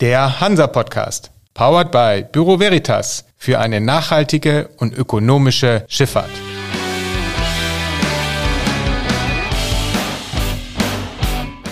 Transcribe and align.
Der 0.00 0.40
Hansa 0.40 0.68
Podcast, 0.68 1.32
powered 1.54 1.90
by 1.90 2.24
Büro 2.30 2.60
Veritas 2.60 3.24
für 3.36 3.58
eine 3.58 3.80
nachhaltige 3.80 4.68
und 4.76 4.96
ökonomische 4.96 5.84
Schifffahrt. 5.88 6.30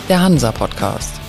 Der 0.09 0.21
Hansa 0.21 0.51
Podcast. 0.51 1.21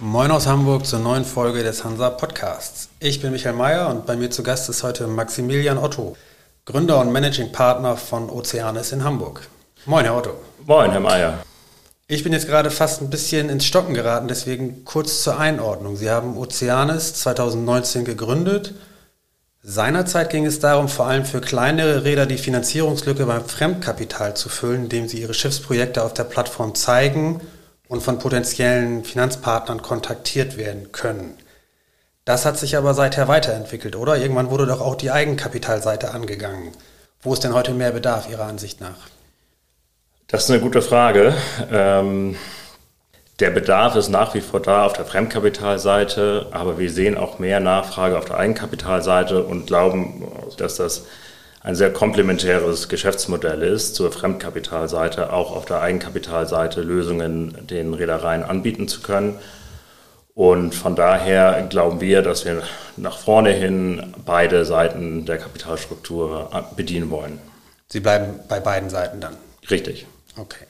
Moin 0.00 0.32
aus 0.32 0.48
Hamburg 0.48 0.84
zur 0.86 0.98
neuen 0.98 1.24
Folge 1.24 1.62
des 1.62 1.84
Hansa 1.84 2.10
Podcasts. 2.10 2.88
Ich 2.98 3.20
bin 3.20 3.30
Michael 3.30 3.54
Mayer 3.54 3.90
und 3.90 4.06
bei 4.06 4.16
mir 4.16 4.30
zu 4.32 4.42
Gast 4.42 4.68
ist 4.68 4.82
heute 4.82 5.06
Maximilian 5.06 5.78
Otto, 5.78 6.16
Gründer 6.64 7.00
und 7.00 7.12
Managing 7.12 7.52
Partner 7.52 7.96
von 7.96 8.28
Oceanis 8.28 8.90
in 8.90 9.04
Hamburg. 9.04 9.48
Moin, 9.84 10.04
Herr 10.04 10.16
Otto. 10.16 10.34
Moin, 10.64 10.92
Herr 10.92 11.00
Mayer. 11.00 11.42
Ich 12.06 12.22
bin 12.22 12.32
jetzt 12.32 12.46
gerade 12.46 12.70
fast 12.70 13.02
ein 13.02 13.10
bisschen 13.10 13.48
ins 13.48 13.64
Stocken 13.64 13.94
geraten, 13.94 14.28
deswegen 14.28 14.84
kurz 14.84 15.24
zur 15.24 15.40
Einordnung. 15.40 15.96
Sie 15.96 16.08
haben 16.08 16.36
Oceanis 16.38 17.14
2019 17.14 18.04
gegründet. 18.04 18.74
Seinerzeit 19.60 20.30
ging 20.30 20.46
es 20.46 20.60
darum, 20.60 20.88
vor 20.88 21.06
allem 21.06 21.24
für 21.24 21.40
kleinere 21.40 22.04
Räder 22.04 22.26
die 22.26 22.38
Finanzierungslücke 22.38 23.26
beim 23.26 23.44
Fremdkapital 23.44 24.34
zu 24.34 24.48
füllen, 24.48 24.84
indem 24.84 25.08
sie 25.08 25.20
ihre 25.20 25.34
Schiffsprojekte 25.34 26.04
auf 26.04 26.14
der 26.14 26.24
Plattform 26.24 26.76
zeigen 26.76 27.40
und 27.88 28.04
von 28.04 28.20
potenziellen 28.20 29.04
Finanzpartnern 29.04 29.82
kontaktiert 29.82 30.56
werden 30.56 30.92
können. 30.92 31.36
Das 32.24 32.46
hat 32.46 32.56
sich 32.56 32.76
aber 32.76 32.94
seither 32.94 33.26
weiterentwickelt, 33.26 33.96
oder? 33.96 34.16
Irgendwann 34.16 34.50
wurde 34.50 34.66
doch 34.66 34.80
auch 34.80 34.94
die 34.94 35.10
Eigenkapitalseite 35.10 36.12
angegangen. 36.12 36.70
Wo 37.20 37.32
ist 37.32 37.42
denn 37.42 37.54
heute 37.54 37.72
mehr 37.74 37.90
Bedarf 37.90 38.30
Ihrer 38.30 38.44
Ansicht 38.44 38.80
nach? 38.80 39.08
Das 40.32 40.44
ist 40.44 40.50
eine 40.50 40.60
gute 40.60 40.80
Frage. 40.80 41.34
Ähm, 41.70 42.36
der 43.38 43.50
Bedarf 43.50 43.96
ist 43.96 44.08
nach 44.08 44.32
wie 44.32 44.40
vor 44.40 44.60
da 44.60 44.86
auf 44.86 44.94
der 44.94 45.04
Fremdkapitalseite, 45.04 46.46
aber 46.52 46.78
wir 46.78 46.90
sehen 46.90 47.18
auch 47.18 47.38
mehr 47.38 47.60
Nachfrage 47.60 48.16
auf 48.16 48.24
der 48.24 48.38
Eigenkapitalseite 48.38 49.44
und 49.44 49.66
glauben, 49.66 50.26
dass 50.56 50.76
das 50.76 51.04
ein 51.60 51.74
sehr 51.74 51.92
komplementäres 51.92 52.88
Geschäftsmodell 52.88 53.62
ist 53.62 53.94
zur 53.94 54.10
Fremdkapitalseite, 54.10 55.34
auch 55.34 55.54
auf 55.54 55.66
der 55.66 55.82
Eigenkapitalseite 55.82 56.80
Lösungen 56.80 57.66
den 57.66 57.92
Reedereien 57.92 58.42
anbieten 58.42 58.88
zu 58.88 59.02
können. 59.02 59.38
Und 60.34 60.74
von 60.74 60.96
daher 60.96 61.66
glauben 61.68 62.00
wir, 62.00 62.22
dass 62.22 62.46
wir 62.46 62.62
nach 62.96 63.18
vorne 63.18 63.50
hin 63.50 64.14
beide 64.24 64.64
Seiten 64.64 65.26
der 65.26 65.36
Kapitalstruktur 65.36 66.48
bedienen 66.74 67.10
wollen. 67.10 67.38
Sie 67.88 68.00
bleiben 68.00 68.40
bei 68.48 68.60
beiden 68.60 68.88
Seiten 68.88 69.20
dann? 69.20 69.36
Richtig. 69.70 70.06
Okay. 70.36 70.66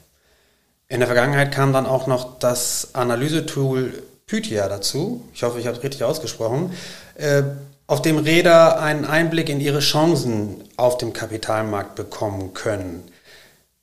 In 0.88 1.00
der 1.00 1.06
Vergangenheit 1.06 1.52
kam 1.52 1.72
dann 1.72 1.86
auch 1.86 2.06
noch 2.06 2.38
das 2.38 2.90
Analysetool 2.94 4.02
Pythia 4.26 4.68
dazu. 4.68 5.24
Ich 5.34 5.42
hoffe, 5.42 5.58
ich 5.58 5.66
habe 5.66 5.76
es 5.76 5.82
richtig 5.82 6.04
ausgesprochen. 6.04 6.72
Äh, 7.14 7.42
auf 7.86 8.02
dem 8.02 8.18
Räder 8.18 8.80
einen 8.80 9.04
Einblick 9.04 9.48
in 9.48 9.60
ihre 9.60 9.80
Chancen 9.80 10.64
auf 10.76 10.98
dem 10.98 11.12
Kapitalmarkt 11.12 11.94
bekommen 11.94 12.54
können. 12.54 13.04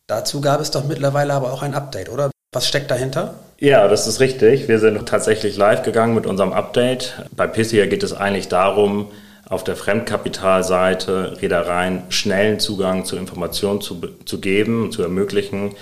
Dazu 0.07 0.41
gab 0.41 0.59
es 0.61 0.71
doch 0.71 0.85
mittlerweile 0.85 1.33
aber 1.33 1.53
auch 1.53 1.61
ein 1.61 1.75
Update, 1.75 2.09
oder? 2.09 2.31
Was 2.51 2.67
steckt 2.67 2.89
dahinter? 2.89 3.35
Ja, 3.59 3.87
das 3.87 4.07
ist 4.07 4.19
richtig. 4.19 4.67
Wir 4.67 4.79
sind 4.79 5.07
tatsächlich 5.07 5.55
live 5.55 5.83
gegangen 5.83 6.15
mit 6.15 6.25
unserem 6.25 6.53
Update. 6.53 7.13
Bei 7.35 7.45
Pissia 7.45 7.85
geht 7.85 8.01
es 8.01 8.13
eigentlich 8.13 8.47
darum, 8.47 9.11
auf 9.49 9.63
der 9.63 9.75
Fremdkapitalseite 9.75 11.41
Reedereien 11.41 12.03
schnellen 12.09 12.59
Zugang 12.59 13.03
zu 13.03 13.17
Informationen 13.17 13.81
zu, 13.81 13.99
zu 14.25 14.39
geben, 14.39 14.91
zu 14.91 15.01
ermöglichen, 15.01 15.75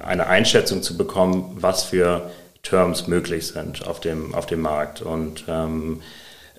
eine 0.00 0.26
Einschätzung 0.26 0.82
zu 0.82 0.96
bekommen, 0.96 1.58
was 1.60 1.84
für 1.84 2.30
Terms 2.62 3.06
möglich 3.06 3.48
sind 3.48 3.86
auf 3.86 4.00
dem, 4.00 4.34
auf 4.34 4.46
dem 4.46 4.62
Markt. 4.62 5.02
Und 5.02 5.44
ähm, 5.46 6.00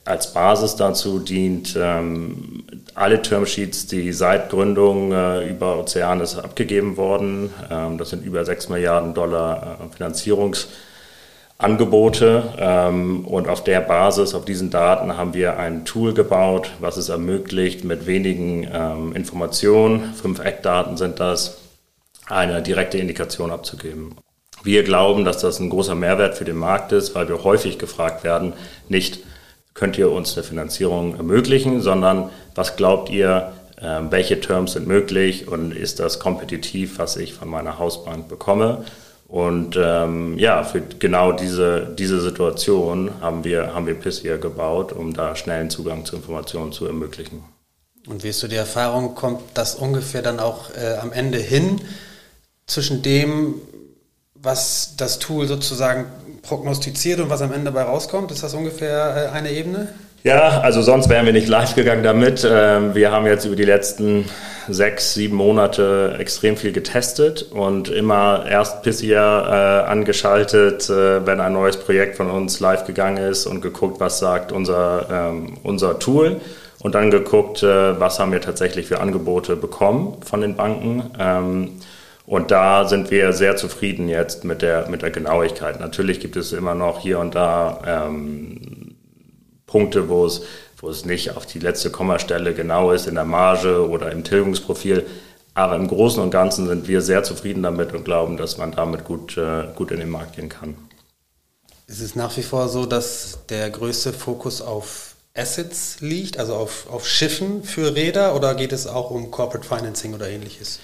als 0.06 0.34
Basis 0.34 0.76
dazu 0.76 1.18
dient 1.18 1.76
ähm, 1.80 2.66
alle 2.94 3.22
Termsheets, 3.22 3.88
die 3.88 4.11
seit 4.14 4.52
Gründung 4.52 5.11
äh, 5.11 5.50
über 5.50 5.80
Oceanis 5.80 6.38
abgegeben 6.38 6.98
wurden. 6.98 7.52
Ähm, 7.72 7.98
das 7.98 8.11
sind 8.11 8.23
über 8.23 8.45
6 8.45 8.70
Milliarden 8.70 9.16
Dollar 9.16 9.80
äh, 9.80 10.04
Finanzierungs- 10.04 10.67
Angebote 11.58 12.53
ähm, 12.58 13.25
und 13.25 13.47
auf 13.47 13.64
der 13.64 13.80
Basis, 13.81 14.33
auf 14.33 14.45
diesen 14.45 14.69
Daten 14.69 15.15
haben 15.17 15.33
wir 15.33 15.58
ein 15.58 15.86
Tool 15.86 16.14
gebaut, 16.14 16.71
was 16.80 16.97
es 16.97 17.09
ermöglicht, 17.09 17.83
mit 17.83 18.05
wenigen 18.05 18.67
ähm, 18.73 19.15
Informationen, 19.15 20.14
fünf 20.14 20.39
Eckdaten 20.39 20.97
sind 20.97 21.19
das, 21.19 21.59
eine 22.27 22.61
direkte 22.61 22.97
Indikation 22.97 23.52
abzugeben. 23.52 24.15
Wir 24.64 24.83
glauben, 24.83 25.25
dass 25.25 25.39
das 25.39 25.59
ein 25.59 25.69
großer 25.69 25.95
Mehrwert 25.95 26.36
für 26.36 26.45
den 26.45 26.55
Markt 26.55 26.91
ist, 26.93 27.15
weil 27.15 27.27
wir 27.27 27.43
häufig 27.43 27.77
gefragt 27.77 28.23
werden, 28.23 28.53
nicht 28.87 29.20
könnt 29.73 29.97
ihr 29.97 30.11
uns 30.11 30.35
eine 30.37 30.43
Finanzierung 30.43 31.15
ermöglichen, 31.15 31.81
sondern 31.81 32.30
was 32.55 32.75
glaubt 32.75 33.09
ihr, 33.09 33.52
äh, 33.77 33.99
welche 34.09 34.39
Terms 34.39 34.73
sind 34.73 34.87
möglich 34.87 35.47
und 35.47 35.75
ist 35.75 35.99
das 35.99 36.20
kompetitiv, 36.20 36.99
was 36.99 37.17
ich 37.17 37.33
von 37.33 37.49
meiner 37.49 37.80
Hausbank 37.80 38.30
bekomme? 38.30 38.85
Und 39.33 39.80
ähm, 39.82 40.38
ja, 40.38 40.64
für 40.64 40.80
genau 40.99 41.32
diese, 41.32 41.88
diese 41.98 42.21
Situation 42.21 43.10
haben 43.20 43.44
wir, 43.44 43.73
haben 43.73 43.88
wir 43.88 43.95
PIS 43.95 44.20
hier 44.20 44.38
gebaut, 44.38 44.94
um 44.94 45.11
da 45.16 45.36
schnellen 45.36 45.71
Zugang 45.71 46.05
zu 46.05 46.17
Informationen 46.17 46.71
zu 46.71 46.86
ermöglichen. 46.86 47.44
Und 48.05 48.23
wie 48.23 48.27
ist 48.27 48.42
so 48.42 48.48
die 48.48 48.58
Erfahrung, 48.58 49.16
kommt 49.16 49.42
das 49.55 49.73
ungefähr 49.73 50.21
dann 50.21 50.39
auch 50.39 50.70
äh, 50.76 50.98
am 51.02 51.11
Ende 51.11 51.39
hin 51.39 51.82
zwischen 52.67 53.02
dem, 53.02 53.55
was 54.36 54.98
das 54.98 55.17
Tool 55.17 55.48
sozusagen 55.48 56.05
prognostiziert 56.44 57.20
und 57.20 57.32
was 57.32 57.42
am 57.42 57.52
Ende 57.52 57.71
dabei 57.71 57.89
rauskommt? 57.89 58.30
Ist 58.30 58.44
das 58.44 58.54
ungefähr 58.54 59.32
äh, 59.32 59.36
eine 59.36 59.50
Ebene? 59.50 59.88
Ja, 60.23 60.61
also 60.61 60.83
sonst 60.83 61.10
wären 61.10 61.26
wir 61.26 61.33
nicht 61.33 61.48
live 61.48 61.73
gegangen 61.73 62.04
damit. 62.04 62.48
Ähm, 62.48 62.94
wir 62.94 63.11
haben 63.11 63.26
jetzt 63.26 63.45
über 63.45 63.55
die 63.55 63.65
letzten 63.65 64.30
sechs, 64.70 65.14
sieben 65.14 65.36
Monate 65.36 66.16
extrem 66.20 66.58
viel 66.58 66.72
getestet 66.72 67.44
und 67.52 67.90
immer 67.90 68.46
erst 68.50 68.84
Pissier 68.84 69.18
äh, 69.18 69.90
angeschaltet, 69.90 70.90
äh, 70.90 71.26
wenn 71.26 71.40
ein 71.40 71.54
neues 71.54 71.78
Projekt 71.78 72.18
von 72.18 72.30
uns 72.30 72.60
live 72.60 72.86
gegangen 72.86 73.18
ist 73.18 73.46
und 73.46 73.62
geguckt, 73.62 74.00
was 74.00 74.20
sagt 74.20 74.52
unser, 74.52 75.08
ähm, 75.12 75.58
unser 75.64 76.00
Tool 76.00 76.42
und 76.82 76.96
dann 76.96 77.12
geguckt, 77.12 77.64
äh, 77.64 78.00
was 78.00 78.20
haben 78.20 78.32
wir 78.32 78.42
tatsächlich 78.42 78.88
für 78.88 79.00
Angebote 79.00 79.56
bekommen 79.56 80.18
von 80.26 80.42
den 80.42 80.56
Banken. 80.56 81.12
Ähm, 81.20 81.70
und 82.26 82.52
da 82.52 82.88
sind 82.88 83.12
wir 83.12 83.34
sehr 83.34 83.58
zufrieden 83.58 84.08
jetzt 84.08 84.45
mit 84.45 84.62
der, 84.62 84.88
mit 84.88 85.02
der 85.02 85.12
Genauigkeit. 85.12 85.80
Natürlich 85.82 86.22
gibt 86.22 86.38
es 86.38 86.54
immer 86.54 86.74
noch 86.74 87.00
hier 87.02 87.20
und 87.20 87.36
da 87.36 88.10
Punkte, 89.74 90.08
wo 90.08 90.26
es, 90.28 90.44
wo 90.83 90.89
es 90.89 91.05
nicht 91.05 91.38
auf 91.38 91.45
die 91.45 91.60
letzte 91.60 91.92
Kommastelle 91.92 92.54
genau 92.54 92.92
ist 92.92 93.08
in 93.08 93.16
der 93.16 93.23
Marge 93.23 93.88
oder 93.88 94.11
im 94.11 94.26
Tilgungsprofil. 94.26 95.05
Aber 95.54 95.77
im 95.77 95.88
Großen 95.88 96.21
und 96.21 96.30
Ganzen 96.30 96.67
sind 96.67 96.89
wir 96.89 97.02
sehr 97.02 97.23
zufrieden 97.23 97.64
damit 97.64 97.94
und 97.94 98.04
glauben, 98.04 98.36
dass 98.36 98.58
man 98.58 98.73
damit 98.73 99.05
gut, 99.05 99.38
äh, 99.38 99.67
gut 99.76 99.92
in 99.92 99.99
den 99.99 100.10
Markt 100.10 100.36
gehen 100.36 100.49
kann. 100.49 100.76
Ist 101.88 102.02
es 102.02 102.16
nach 102.16 102.36
wie 102.36 102.44
vor 102.44 102.67
so, 102.67 102.86
dass 102.86 103.39
der 103.48 103.70
größte 103.70 104.11
Fokus 104.11 104.61
auf 104.61 105.16
Assets 105.33 106.02
liegt, 106.02 106.38
also 106.38 106.55
auf, 106.55 106.89
auf 106.89 107.08
Schiffen 107.08 107.64
für 107.64 107.95
Räder, 107.95 108.36
oder 108.36 108.54
geht 108.54 108.73
es 108.73 108.86
auch 108.86 109.10
um 109.10 109.32
Corporate 109.32 109.65
Financing 109.65 110.14
oder 110.14 110.27
ähnliches? 110.27 110.80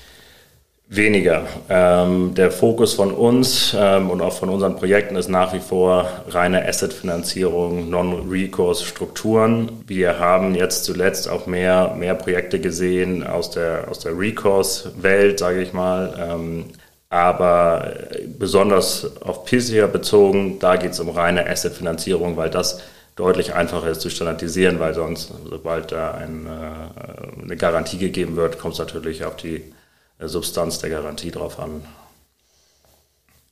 Weniger. 0.92 1.46
Ähm, 1.70 2.34
der 2.34 2.50
Fokus 2.50 2.96
von 2.96 3.12
uns 3.12 3.76
ähm, 3.78 4.10
und 4.10 4.22
auch 4.22 4.34
von 4.34 4.50
unseren 4.50 4.76
Projekten 4.76 5.16
ist 5.18 5.30
nach 5.30 5.54
wie 5.54 5.60
vor 5.60 6.10
reine 6.30 6.68
Asset-Finanzierung, 6.68 7.92
Non-Recourse-Strukturen. 7.92 9.84
Wir 9.86 10.18
haben 10.18 10.56
jetzt 10.56 10.86
zuletzt 10.86 11.30
auch 11.30 11.46
mehr, 11.46 11.94
mehr 11.96 12.16
Projekte 12.16 12.60
gesehen 12.60 13.24
aus 13.24 13.52
der, 13.52 13.88
aus 13.88 14.00
der 14.00 14.18
Recourse-Welt, 14.18 15.38
sage 15.38 15.62
ich 15.62 15.74
mal. 15.74 16.12
Ähm, 16.28 16.66
aber 17.10 17.94
besonders 18.40 19.22
auf 19.22 19.46
PISIA 19.46 19.86
bezogen, 19.86 20.58
da 20.58 20.76
geht 20.76 20.94
es 20.94 21.00
um 21.00 21.10
reine 21.10 21.48
Asset-Finanzierung, 21.48 22.36
weil 22.36 22.50
das 22.50 22.82
deutlich 23.16 23.54
einfacher 23.54 23.90
ist 23.90 24.02
zu 24.02 24.10
standardisieren, 24.10 24.80
weil 24.80 24.96
sonst, 24.96 25.32
sobald 25.48 25.92
da 25.92 26.16
ein, 26.16 26.48
äh, 26.48 27.44
eine 27.44 27.58
Garantie 27.58 28.00
gegeben 28.00 28.36
wird, 28.36 28.58
kommt 28.58 28.74
es 28.74 28.80
natürlich 28.80 29.24
auf 29.24 29.36
die 29.36 29.62
Substanz 30.28 30.80
der 30.80 30.90
Garantie 30.90 31.32
drauf 31.32 31.60
an. 31.60 31.86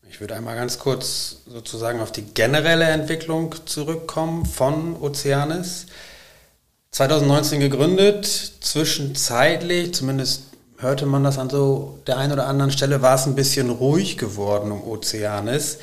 Ich 0.10 0.20
würde 0.20 0.36
einmal 0.36 0.56
ganz 0.56 0.80
kurz 0.80 1.38
sozusagen 1.48 2.00
auf 2.02 2.12
die 2.12 2.24
generelle 2.24 2.86
Entwicklung 2.86 3.56
zurückkommen 3.66 4.46
von 4.46 4.96
Oceanis. 5.02 5.86
2019 6.92 7.60
gegründet, 7.60 8.26
zwischenzeitlich, 8.62 9.94
zumindest 9.94 10.44
hörte 10.78 11.06
man 11.06 11.24
das 11.24 11.38
an 11.38 11.50
so 11.50 12.00
der 12.08 12.18
einen 12.18 12.34
oder 12.34 12.48
anderen 12.48 12.72
Stelle, 12.72 13.02
war 13.02 13.16
es 13.16 13.26
ein 13.26 13.36
bisschen 13.36 13.70
ruhig 13.70 14.18
geworden 14.18 14.72
um 14.72 14.88
Oceanis. 14.88 15.78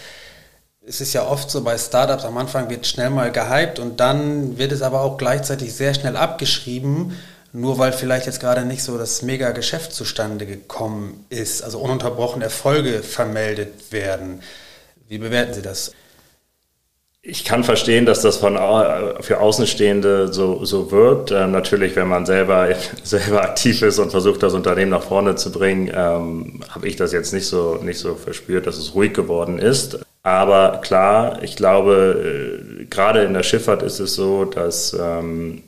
Es 0.87 1.01
ist 1.01 1.13
ja 1.13 1.27
oft 1.27 1.51
so 1.51 1.63
bei 1.63 1.79
Startups, 1.79 2.25
am 2.25 2.37
Anfang 2.37 2.69
wird 2.69 2.87
schnell 2.87 3.11
mal 3.11 3.33
gehypt 3.33 3.79
und 3.79 4.01
dann 4.01 4.59
wird 4.59 4.73
es 4.73 4.83
aber 4.83 5.01
auch 5.01 5.17
gleichzeitig 5.17 5.73
sehr 5.75 5.95
schnell 5.95 6.17
abgeschrieben 6.17 7.17
nur 7.55 7.79
weil 7.79 7.93
vielleicht 7.93 8.27
jetzt 8.27 8.41
gerade 8.41 8.65
nicht 8.65 8.83
so 8.83 8.99
das 8.99 9.23
mega 9.23 9.53
Geschäft 9.53 9.93
zustande 9.93 10.45
gekommen 10.45 11.25
ist, 11.31 11.63
also 11.63 11.79
ununterbrochen 11.79 12.43
Erfolge 12.43 13.05
vermeldet 13.05 13.93
werden. 13.93 14.43
Wie 15.09 15.19
bewerten 15.19 15.55
Sie 15.55 15.63
das? 15.63 15.93
Ich 17.23 17.45
kann 17.45 17.63
verstehen, 17.63 18.07
dass 18.07 18.23
das 18.23 18.39
von, 18.39 18.57
für 19.21 19.41
Außenstehende 19.41 20.33
so, 20.33 20.65
so 20.65 20.91
wirkt. 20.91 21.31
Ähm, 21.31 21.53
natürlich, 21.53 21.95
wenn 21.95 22.09
man 22.09 22.27
selber, 22.27 22.69
selber 23.05 23.43
aktiv 23.43 23.83
ist 23.83 24.01
und 24.01 24.11
versucht, 24.11 24.43
das 24.43 24.53
Unternehmen 24.53 24.91
nach 24.91 25.05
vorne 25.05 25.37
zu 25.37 25.53
bringen, 25.53 25.89
ähm, 25.95 26.61
habe 26.69 26.89
ich 26.89 26.97
das 26.97 27.13
jetzt 27.13 27.33
nicht 27.33 27.47
so, 27.47 27.79
nicht 27.81 28.01
so 28.01 28.17
verspürt, 28.17 28.67
dass 28.67 28.79
es 28.79 28.97
ruhig 28.97 29.15
geworden 29.15 29.61
ist. 29.61 30.01
Aber 30.25 30.81
klar, 30.83 31.41
ich 31.43 31.55
glaube, 31.55 32.81
äh, 32.83 32.85
gerade 32.87 33.23
in 33.23 33.33
der 33.33 33.45
Schifffahrt 33.45 33.85
ist 33.85 34.01
es 34.01 34.17
so, 34.17 34.45
dass 34.45 34.93
ähm, 35.01 35.63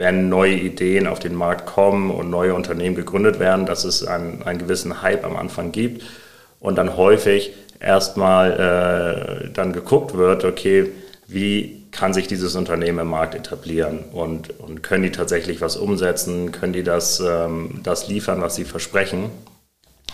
wenn 0.00 0.30
neue 0.30 0.54
Ideen 0.54 1.06
auf 1.06 1.18
den 1.18 1.34
Markt 1.34 1.66
kommen 1.66 2.10
und 2.10 2.30
neue 2.30 2.54
Unternehmen 2.54 2.96
gegründet 2.96 3.38
werden, 3.38 3.66
dass 3.66 3.84
es 3.84 4.02
einen, 4.02 4.42
einen 4.44 4.58
gewissen 4.58 5.02
Hype 5.02 5.26
am 5.26 5.36
Anfang 5.36 5.72
gibt 5.72 6.04
und 6.58 6.76
dann 6.76 6.96
häufig 6.96 7.52
erstmal 7.80 9.44
äh, 9.44 9.50
dann 9.50 9.74
geguckt 9.74 10.16
wird, 10.16 10.46
okay, 10.46 10.90
wie 11.26 11.84
kann 11.90 12.14
sich 12.14 12.26
dieses 12.26 12.56
Unternehmen 12.56 13.00
im 13.00 13.08
Markt 13.08 13.34
etablieren 13.34 13.98
und, 14.12 14.58
und 14.58 14.82
können 14.82 15.02
die 15.02 15.12
tatsächlich 15.12 15.60
was 15.60 15.76
umsetzen, 15.76 16.50
können 16.50 16.72
die 16.72 16.82
das, 16.82 17.20
ähm, 17.20 17.80
das 17.82 18.08
liefern, 18.08 18.40
was 18.40 18.54
sie 18.54 18.64
versprechen. 18.64 19.28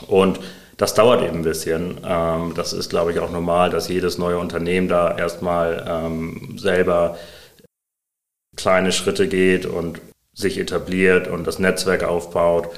Und 0.08 0.40
das 0.78 0.94
dauert 0.94 1.22
eben 1.22 1.36
ein 1.36 1.42
bisschen. 1.42 1.98
Ähm, 2.04 2.54
das 2.56 2.72
ist, 2.72 2.90
glaube 2.90 3.12
ich, 3.12 3.20
auch 3.20 3.30
normal, 3.30 3.70
dass 3.70 3.86
jedes 3.86 4.18
neue 4.18 4.38
Unternehmen 4.38 4.88
da 4.88 5.16
erstmal 5.16 5.86
ähm, 5.88 6.58
selber 6.58 7.16
kleine 8.56 8.92
Schritte 8.92 9.28
geht 9.28 9.66
und 9.66 10.00
sich 10.34 10.58
etabliert 10.58 11.28
und 11.28 11.46
das 11.46 11.58
Netzwerk 11.58 12.02
aufbaut 12.02 12.70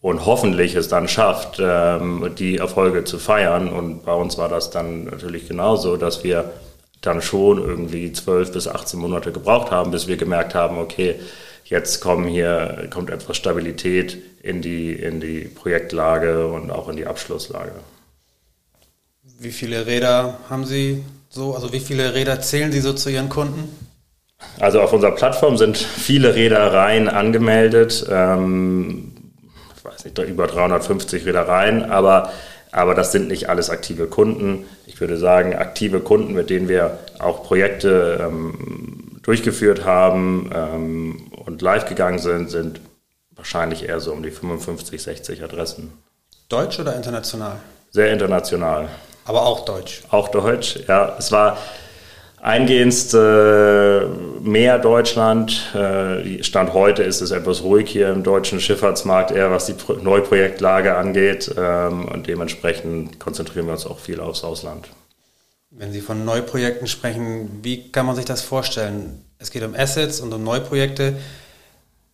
und 0.00 0.24
hoffentlich 0.24 0.74
es 0.74 0.88
dann 0.88 1.08
schafft, 1.08 1.58
ähm, 1.60 2.32
die 2.38 2.58
Erfolge 2.58 3.04
zu 3.04 3.18
feiern. 3.18 3.68
Und 3.68 4.04
bei 4.04 4.12
uns 4.12 4.38
war 4.38 4.48
das 4.48 4.70
dann 4.70 5.04
natürlich 5.04 5.48
genauso, 5.48 5.96
dass 5.96 6.22
wir 6.22 6.52
dann 7.00 7.22
schon 7.22 7.58
irgendwie 7.58 8.12
zwölf 8.12 8.52
bis 8.52 8.68
18 8.68 8.98
Monate 8.98 9.32
gebraucht 9.32 9.70
haben, 9.70 9.90
bis 9.90 10.06
wir 10.06 10.16
gemerkt 10.16 10.54
haben, 10.54 10.78
okay, 10.78 11.16
jetzt 11.64 12.00
kommen 12.00 12.26
hier, 12.26 12.88
kommt 12.90 13.10
etwas 13.10 13.36
Stabilität 13.36 14.16
in 14.42 14.62
die, 14.62 14.92
in 14.92 15.20
die 15.20 15.40
Projektlage 15.40 16.46
und 16.46 16.70
auch 16.70 16.88
in 16.88 16.96
die 16.96 17.06
Abschlusslage. 17.06 17.72
Wie 19.38 19.50
viele 19.50 19.86
Räder 19.86 20.38
haben 20.48 20.64
Sie 20.64 21.04
so, 21.28 21.54
also 21.54 21.72
wie 21.72 21.80
viele 21.80 22.14
Räder 22.14 22.40
zählen 22.40 22.72
Sie 22.72 22.80
so 22.80 22.92
zu 22.92 23.10
Ihren 23.10 23.28
Kunden? 23.28 23.68
Also 24.60 24.80
auf 24.80 24.92
unserer 24.92 25.12
Plattform 25.12 25.56
sind 25.56 25.76
viele 25.76 26.34
Reedereien 26.34 27.08
angemeldet. 27.08 28.06
Ähm, 28.10 29.12
ich 29.76 29.84
weiß 29.84 30.04
nicht, 30.04 30.18
über 30.18 30.46
350 30.46 31.26
Reedereien, 31.26 31.90
aber, 31.90 32.32
aber 32.72 32.94
das 32.94 33.12
sind 33.12 33.28
nicht 33.28 33.48
alles 33.48 33.70
aktive 33.70 34.06
Kunden. 34.06 34.66
Ich 34.86 35.00
würde 35.00 35.16
sagen, 35.16 35.54
aktive 35.54 36.00
Kunden, 36.00 36.34
mit 36.34 36.50
denen 36.50 36.68
wir 36.68 36.98
auch 37.18 37.42
Projekte 37.42 38.18
ähm, 38.20 39.20
durchgeführt 39.22 39.84
haben 39.84 40.50
ähm, 40.54 41.32
und 41.44 41.60
live 41.60 41.86
gegangen 41.86 42.18
sind, 42.18 42.50
sind 42.50 42.80
wahrscheinlich 43.34 43.88
eher 43.88 44.00
so 44.00 44.12
um 44.12 44.22
die 44.22 44.30
55, 44.30 45.02
60 45.02 45.42
Adressen. 45.42 45.92
Deutsch 46.48 46.78
oder 46.78 46.94
international? 46.94 47.56
Sehr 47.90 48.12
international. 48.12 48.88
Aber 49.24 49.44
auch 49.44 49.64
Deutsch? 49.64 50.02
Auch 50.10 50.28
Deutsch, 50.28 50.78
ja. 50.86 51.16
Es 51.18 51.32
war 51.32 51.58
Eingehend 52.46 53.12
äh, 53.12 54.06
mehr 54.40 54.78
Deutschland. 54.78 55.74
Äh, 55.74 56.44
Stand 56.44 56.74
heute 56.74 57.02
ist 57.02 57.20
es 57.20 57.32
etwas 57.32 57.64
ruhig 57.64 57.90
hier 57.90 58.08
im 58.10 58.22
deutschen 58.22 58.60
Schifffahrtsmarkt, 58.60 59.32
eher 59.32 59.50
was 59.50 59.66
die 59.66 59.72
Pro 59.72 59.94
Neuprojektlage 59.94 60.94
angeht. 60.94 61.52
Ähm, 61.58 62.06
und 62.06 62.28
dementsprechend 62.28 63.18
konzentrieren 63.18 63.66
wir 63.66 63.72
uns 63.72 63.84
auch 63.84 63.98
viel 63.98 64.20
aufs 64.20 64.44
Ausland. 64.44 64.86
Wenn 65.70 65.90
Sie 65.90 66.00
von 66.00 66.24
Neuprojekten 66.24 66.86
sprechen, 66.86 67.50
wie 67.62 67.90
kann 67.90 68.06
man 68.06 68.14
sich 68.14 68.26
das 68.26 68.42
vorstellen? 68.42 69.24
Es 69.40 69.50
geht 69.50 69.64
um 69.64 69.74
Assets 69.74 70.20
und 70.20 70.32
um 70.32 70.44
Neuprojekte. 70.44 71.16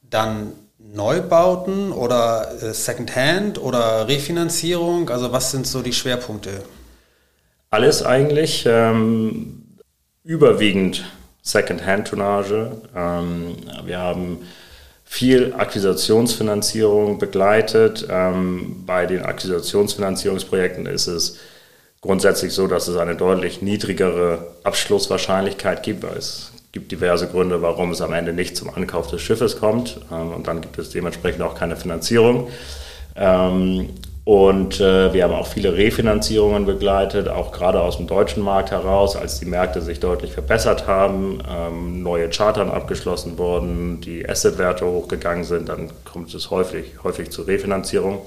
Dann 0.08 0.54
Neubauten 0.78 1.92
oder 1.92 2.52
äh, 2.62 2.72
Secondhand 2.72 3.60
oder 3.60 4.08
Refinanzierung? 4.08 5.10
Also 5.10 5.30
was 5.30 5.50
sind 5.50 5.66
so 5.66 5.82
die 5.82 5.92
Schwerpunkte? 5.92 6.62
Alles 7.68 8.02
eigentlich. 8.02 8.64
Ähm, 8.66 9.61
überwiegend 10.24 11.04
Second-Hand-Tonnage. 11.42 12.72
Ähm, 12.94 13.56
wir 13.84 13.98
haben 13.98 14.38
viel 15.04 15.52
Akquisitionsfinanzierung 15.54 17.18
begleitet. 17.18 18.06
Ähm, 18.08 18.84
bei 18.86 19.06
den 19.06 19.24
Akquisitionsfinanzierungsprojekten 19.24 20.86
ist 20.86 21.08
es 21.08 21.38
grundsätzlich 22.00 22.52
so, 22.52 22.66
dass 22.66 22.88
es 22.88 22.96
eine 22.96 23.16
deutlich 23.16 23.60
niedrigere 23.62 24.46
Abschlusswahrscheinlichkeit 24.62 25.82
gibt. 25.82 26.04
Es 26.04 26.52
gibt 26.70 26.90
diverse 26.92 27.28
Gründe, 27.28 27.60
warum 27.60 27.90
es 27.90 28.00
am 28.00 28.12
Ende 28.12 28.32
nicht 28.32 28.56
zum 28.56 28.70
Ankauf 28.70 29.08
des 29.08 29.20
Schiffes 29.20 29.58
kommt. 29.58 30.00
Ähm, 30.12 30.32
und 30.32 30.46
dann 30.46 30.60
gibt 30.60 30.78
es 30.78 30.90
dementsprechend 30.90 31.42
auch 31.42 31.56
keine 31.56 31.76
Finanzierung. 31.76 32.48
Und 34.24 34.80
äh, 34.80 35.12
wir 35.12 35.24
haben 35.24 35.32
auch 35.32 35.48
viele 35.48 35.76
Refinanzierungen 35.76 36.64
begleitet, 36.64 37.28
auch 37.28 37.50
gerade 37.50 37.80
aus 37.80 37.96
dem 37.96 38.06
deutschen 38.06 38.42
Markt 38.42 38.70
heraus, 38.70 39.16
als 39.16 39.40
die 39.40 39.46
Märkte 39.46 39.82
sich 39.82 39.98
deutlich 39.98 40.32
verbessert 40.32 40.86
haben, 40.86 41.40
ähm, 41.50 42.04
neue 42.04 42.30
Chartern 42.30 42.70
abgeschlossen 42.70 43.36
wurden, 43.36 44.00
die 44.00 44.28
Assetwerte 44.28 44.86
hochgegangen 44.86 45.42
sind, 45.42 45.68
dann 45.68 45.90
kommt 46.04 46.32
es 46.34 46.50
häufig, 46.50 47.02
häufig 47.02 47.30
zu 47.30 47.42
Refinanzierung. 47.42 48.20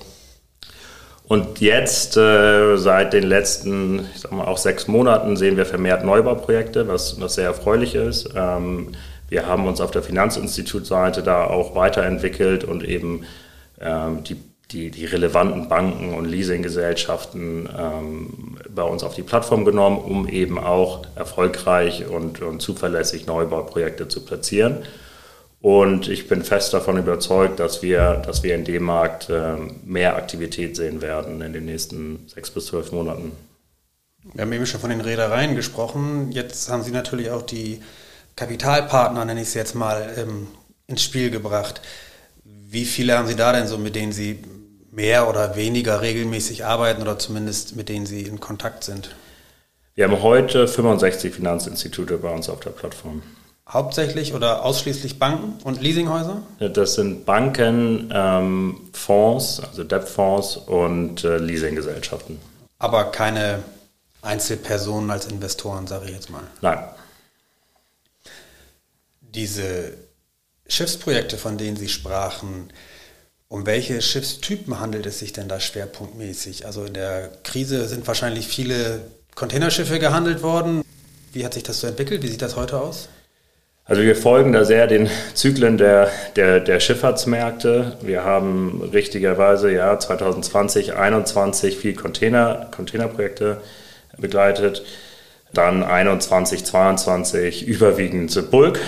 Und 1.27 1.61
jetzt, 1.61 2.17
äh, 2.17 2.75
seit 2.75 3.13
den 3.13 3.23
letzten, 3.23 4.01
ich 4.13 4.21
sag 4.21 4.33
mal, 4.33 4.45
auch 4.45 4.57
sechs 4.57 4.87
Monaten, 4.89 5.37
sehen 5.37 5.55
wir 5.55 5.65
vermehrt 5.65 6.03
Neubauprojekte, 6.03 6.89
was, 6.89 7.19
was 7.21 7.35
sehr 7.35 7.45
erfreulich 7.45 7.95
ist. 7.95 8.29
Ähm, 8.35 8.91
wir 9.29 9.47
haben 9.47 9.65
uns 9.65 9.79
auf 9.79 9.91
der 9.91 10.03
Finanzinstitutseite 10.03 11.23
da 11.23 11.45
auch 11.45 11.73
weiterentwickelt 11.73 12.65
und 12.65 12.83
eben 12.83 13.23
ähm, 13.81 14.23
die 14.23 14.35
die, 14.71 14.89
die 14.89 15.05
relevanten 15.05 15.69
Banken 15.69 16.13
und 16.15 16.25
Leasinggesellschaften 16.25 17.69
ähm, 17.77 18.57
bei 18.69 18.83
uns 18.83 19.03
auf 19.03 19.15
die 19.15 19.23
Plattform 19.23 19.63
genommen, 19.63 19.99
um 19.99 20.27
eben 20.27 20.57
auch 20.57 21.05
erfolgreich 21.15 22.07
und, 22.07 22.41
und 22.41 22.61
zuverlässig 22.61 23.27
Neubauprojekte 23.27 24.07
zu 24.07 24.25
platzieren. 24.25 24.83
Und 25.61 26.09
ich 26.09 26.27
bin 26.27 26.43
fest 26.43 26.73
davon 26.73 26.97
überzeugt, 26.97 27.59
dass 27.59 27.81
wir, 27.81 28.21
dass 28.25 28.43
wir 28.43 28.53
in 28.55 28.65
dem 28.65 28.83
Markt 28.83 29.29
äh, 29.29 29.55
mehr 29.83 30.15
Aktivität 30.15 30.75
sehen 30.75 31.01
werden 31.01 31.41
in 31.41 31.53
den 31.53 31.65
nächsten 31.65 32.27
sechs 32.27 32.51
bis 32.51 32.67
zwölf 32.67 32.91
Monaten. 32.91 33.31
Wir 34.33 34.41
haben 34.41 34.53
eben 34.53 34.65
schon 34.65 34.81
von 34.81 34.89
den 34.89 35.01
Reedereien 35.01 35.55
gesprochen. 35.55 36.31
Jetzt 36.31 36.69
haben 36.69 36.83
Sie 36.83 36.91
natürlich 36.91 37.29
auch 37.29 37.43
die 37.43 37.81
Kapitalpartner, 38.35 39.23
nenne 39.25 39.41
ich 39.41 39.47
es 39.47 39.53
jetzt 39.53 39.75
mal, 39.75 40.13
ähm, 40.17 40.47
ins 40.87 41.03
Spiel 41.03 41.31
gebracht. 41.31 41.81
Wie 42.45 42.85
viele 42.85 43.17
haben 43.17 43.27
Sie 43.27 43.35
da 43.35 43.51
denn 43.51 43.67
so, 43.67 43.77
mit 43.77 43.95
denen 43.95 44.11
Sie 44.11 44.39
mehr 44.91 45.27
oder 45.27 45.55
weniger 45.55 46.01
regelmäßig 46.01 46.63
arbeiten 46.63 47.01
oder 47.01 47.17
zumindest 47.17 47.75
mit 47.75 47.89
denen 47.89 48.05
Sie 48.05 48.21
in 48.21 48.39
Kontakt 48.39 48.83
sind? 48.83 49.15
Wir 49.95 50.05
haben 50.05 50.21
heute 50.21 50.67
65 50.67 51.33
Finanzinstitute 51.33 52.17
bei 52.17 52.29
uns 52.29 52.49
auf 52.49 52.59
der 52.59 52.69
Plattform. 52.69 53.23
Hauptsächlich 53.67 54.35
oder 54.35 54.63
ausschließlich 54.63 55.17
Banken 55.17 55.57
und 55.63 55.81
Leasinghäuser? 55.81 56.43
Das 56.59 56.93
sind 56.93 57.25
Banken, 57.25 58.11
ähm, 58.13 58.89
Fonds, 58.93 59.59
also 59.59 59.83
Debtfonds 59.83 60.57
und 60.57 61.23
äh, 61.23 61.37
Leasinggesellschaften. 61.37 62.39
Aber 62.77 63.05
keine 63.05 63.63
Einzelpersonen 64.21 65.09
als 65.09 65.25
Investoren, 65.25 65.87
sage 65.87 66.05
ich 66.05 66.11
jetzt 66.11 66.29
mal. 66.29 66.43
Nein. 66.61 66.77
Diese 69.21 69.93
Schiffsprojekte, 70.67 71.37
von 71.37 71.57
denen 71.57 71.77
Sie 71.77 71.89
sprachen, 71.89 72.71
um 73.47 73.65
welche 73.65 74.01
Schiffstypen 74.01 74.79
handelt 74.79 75.05
es 75.05 75.19
sich 75.19 75.31
denn 75.31 75.47
da 75.47 75.59
schwerpunktmäßig? 75.59 76.65
Also 76.65 76.85
in 76.85 76.93
der 76.93 77.29
Krise 77.43 77.87
sind 77.87 78.07
wahrscheinlich 78.07 78.47
viele 78.47 79.01
Containerschiffe 79.35 79.99
gehandelt 79.99 80.41
worden. 80.41 80.83
Wie 81.31 81.45
hat 81.45 81.53
sich 81.53 81.63
das 81.63 81.79
so 81.79 81.87
entwickelt? 81.87 82.23
Wie 82.23 82.27
sieht 82.27 82.41
das 82.41 82.55
heute 82.55 82.79
aus? 82.79 83.09
Also 83.87 84.01
wir 84.01 84.15
folgen 84.15 84.51
da 84.51 84.65
sehr 84.65 84.87
den 84.87 85.07
Zyklen 85.35 85.77
der, 85.77 86.09
der, 86.35 86.59
der 86.59 86.79
Schifffahrtsmärkte. 86.79 87.97
Wir 88.01 88.23
haben 88.23 88.81
richtigerweise 88.91 89.71
ja 89.71 89.99
2020, 89.99 90.87
2021 90.87 91.77
viel 91.77 91.93
Container, 91.93 92.71
Containerprojekte 92.75 93.61
begleitet. 94.17 94.83
Dann 95.53 95.83
21, 95.83 96.65
22 96.65 97.67
überwiegend 97.67 98.49
Bulk 98.49 98.79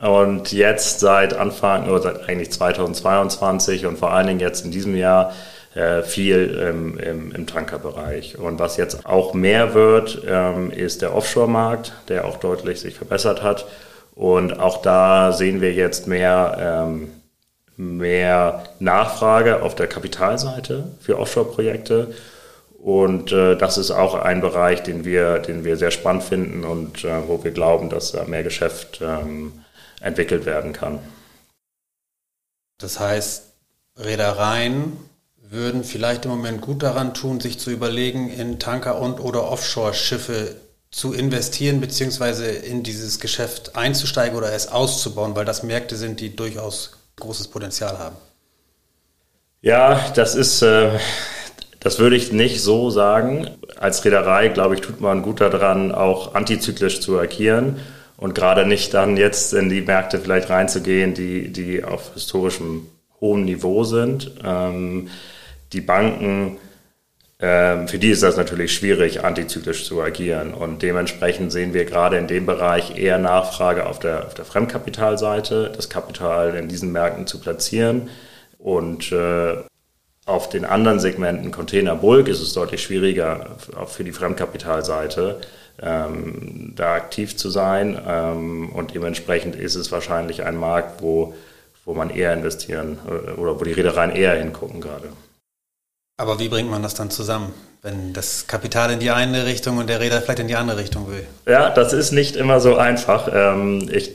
und 0.00 0.52
jetzt 0.52 1.00
seit 1.00 1.34
Anfang, 1.34 1.88
oder 1.88 2.02
seit 2.02 2.28
eigentlich 2.28 2.50
2022 2.52 3.86
und 3.86 3.98
vor 3.98 4.12
allen 4.12 4.26
Dingen 4.26 4.40
jetzt 4.40 4.64
in 4.64 4.70
diesem 4.70 4.96
Jahr 4.96 5.32
äh, 5.74 6.02
viel 6.02 6.50
im, 6.50 6.98
im, 6.98 7.32
im 7.32 7.46
Tankerbereich. 7.46 8.38
Und 8.38 8.58
was 8.58 8.76
jetzt 8.76 9.06
auch 9.06 9.34
mehr 9.34 9.74
wird, 9.74 10.22
ähm, 10.26 10.70
ist 10.70 11.02
der 11.02 11.14
Offshore-Markt, 11.14 11.92
der 12.08 12.24
auch 12.24 12.38
deutlich 12.38 12.80
sich 12.80 12.94
verbessert 12.94 13.42
hat. 13.42 13.66
Und 14.14 14.58
auch 14.58 14.82
da 14.82 15.32
sehen 15.32 15.60
wir 15.60 15.72
jetzt 15.72 16.06
mehr 16.06 16.86
ähm, 16.88 17.10
mehr 17.80 18.64
Nachfrage 18.78 19.62
auf 19.62 19.74
der 19.74 19.86
Kapitalseite 19.86 20.84
für 21.00 21.18
Offshore-Projekte. 21.18 22.14
Und 22.78 23.32
äh, 23.32 23.56
das 23.56 23.78
ist 23.78 23.90
auch 23.90 24.14
ein 24.14 24.40
Bereich, 24.40 24.82
den 24.82 25.04
wir, 25.04 25.38
den 25.38 25.64
wir 25.64 25.76
sehr 25.76 25.90
spannend 25.90 26.22
finden 26.22 26.64
und 26.64 27.04
äh, 27.04 27.28
wo 27.28 27.42
wir 27.42 27.50
glauben, 27.50 27.90
dass 27.90 28.12
da 28.12 28.24
mehr 28.24 28.42
Geschäft 28.42 29.00
ähm, 29.02 29.52
entwickelt 30.00 30.46
werden 30.46 30.72
kann. 30.72 30.98
Das 32.78 32.98
heißt, 32.98 33.44
Reedereien 33.96 34.96
würden 35.36 35.84
vielleicht 35.84 36.24
im 36.24 36.30
Moment 36.30 36.60
gut 36.60 36.82
daran 36.82 37.12
tun, 37.12 37.40
sich 37.40 37.58
zu 37.58 37.70
überlegen, 37.70 38.30
in 38.30 38.58
Tanker 38.58 39.00
und 39.00 39.20
oder 39.20 39.44
Offshore-Schiffe 39.44 40.56
zu 40.90 41.12
investieren, 41.12 41.80
beziehungsweise 41.80 42.46
in 42.46 42.82
dieses 42.82 43.20
Geschäft 43.20 43.76
einzusteigen 43.76 44.36
oder 44.36 44.52
es 44.52 44.68
auszubauen, 44.68 45.36
weil 45.36 45.44
das 45.44 45.62
Märkte 45.62 45.96
sind, 45.96 46.20
die 46.20 46.34
durchaus 46.34 46.92
großes 47.16 47.48
Potenzial 47.48 47.98
haben. 47.98 48.16
Ja, 49.60 50.10
das 50.14 50.34
ist, 50.34 50.62
äh, 50.62 50.98
das 51.80 51.98
würde 51.98 52.16
ich 52.16 52.32
nicht 52.32 52.62
so 52.62 52.90
sagen. 52.90 53.50
Als 53.76 54.04
Reederei, 54.04 54.48
glaube 54.48 54.74
ich, 54.74 54.80
tut 54.80 55.00
man 55.00 55.22
gut 55.22 55.40
daran, 55.40 55.92
auch 55.92 56.34
antizyklisch 56.34 57.00
zu 57.00 57.18
agieren 57.18 57.80
und 58.20 58.34
gerade 58.34 58.66
nicht 58.66 58.92
dann 58.92 59.16
jetzt 59.16 59.54
in 59.54 59.70
die 59.70 59.80
Märkte 59.80 60.18
vielleicht 60.18 60.50
reinzugehen, 60.50 61.14
die, 61.14 61.50
die 61.50 61.82
auf 61.82 62.12
historischem 62.12 62.86
hohem 63.18 63.46
Niveau 63.46 63.82
sind. 63.84 64.32
Ähm, 64.44 65.08
die 65.72 65.80
Banken, 65.80 66.58
ähm, 67.38 67.88
für 67.88 67.98
die 67.98 68.10
ist 68.10 68.22
das 68.22 68.36
natürlich 68.36 68.74
schwierig, 68.74 69.24
antizyklisch 69.24 69.86
zu 69.86 70.02
agieren. 70.02 70.52
Und 70.52 70.82
dementsprechend 70.82 71.50
sehen 71.50 71.72
wir 71.72 71.86
gerade 71.86 72.18
in 72.18 72.26
dem 72.26 72.44
Bereich 72.44 72.98
eher 72.98 73.16
Nachfrage 73.16 73.86
auf 73.86 73.98
der, 73.98 74.26
auf 74.26 74.34
der 74.34 74.44
Fremdkapitalseite, 74.44 75.72
das 75.74 75.88
Kapital 75.88 76.54
in 76.56 76.68
diesen 76.68 76.92
Märkten 76.92 77.26
zu 77.26 77.40
platzieren. 77.40 78.10
Und 78.58 79.12
äh, 79.12 79.56
auf 80.26 80.50
den 80.50 80.66
anderen 80.66 81.00
Segmenten 81.00 81.52
Container 81.52 81.96
Bulk 81.96 82.28
ist 82.28 82.42
es 82.42 82.52
deutlich 82.52 82.82
schwieriger, 82.82 83.56
auch 83.76 83.88
für 83.88 84.04
die 84.04 84.12
Fremdkapitalseite 84.12 85.40
ähm, 85.82 86.72
da 86.76 86.94
aktiv 86.94 87.36
zu 87.36 87.50
sein. 87.50 87.98
Ähm, 88.06 88.70
und 88.70 88.94
dementsprechend 88.94 89.56
ist 89.56 89.74
es 89.74 89.90
wahrscheinlich 89.92 90.44
ein 90.44 90.56
Markt, 90.56 91.02
wo, 91.02 91.34
wo 91.84 91.94
man 91.94 92.10
eher 92.10 92.32
investieren 92.32 92.98
äh, 93.08 93.32
oder 93.32 93.58
wo 93.58 93.64
die 93.64 93.72
Reedereien 93.72 94.10
eher 94.10 94.34
hingucken 94.34 94.80
gerade. 94.80 95.08
Aber 96.18 96.38
wie 96.38 96.48
bringt 96.48 96.70
man 96.70 96.82
das 96.82 96.94
dann 96.94 97.10
zusammen, 97.10 97.54
wenn 97.80 98.12
das 98.12 98.46
Kapital 98.46 98.92
in 98.92 99.00
die 99.00 99.10
eine 99.10 99.46
Richtung 99.46 99.78
und 99.78 99.88
der 99.88 100.00
Reeder 100.00 100.20
vielleicht 100.20 100.40
in 100.40 100.48
die 100.48 100.56
andere 100.56 100.78
Richtung 100.78 101.10
will? 101.10 101.26
Ja, 101.46 101.70
das 101.70 101.94
ist 101.94 102.12
nicht 102.12 102.36
immer 102.36 102.60
so 102.60 102.76
einfach. 102.76 103.30
Ähm, 103.32 103.88
ich, 103.90 104.12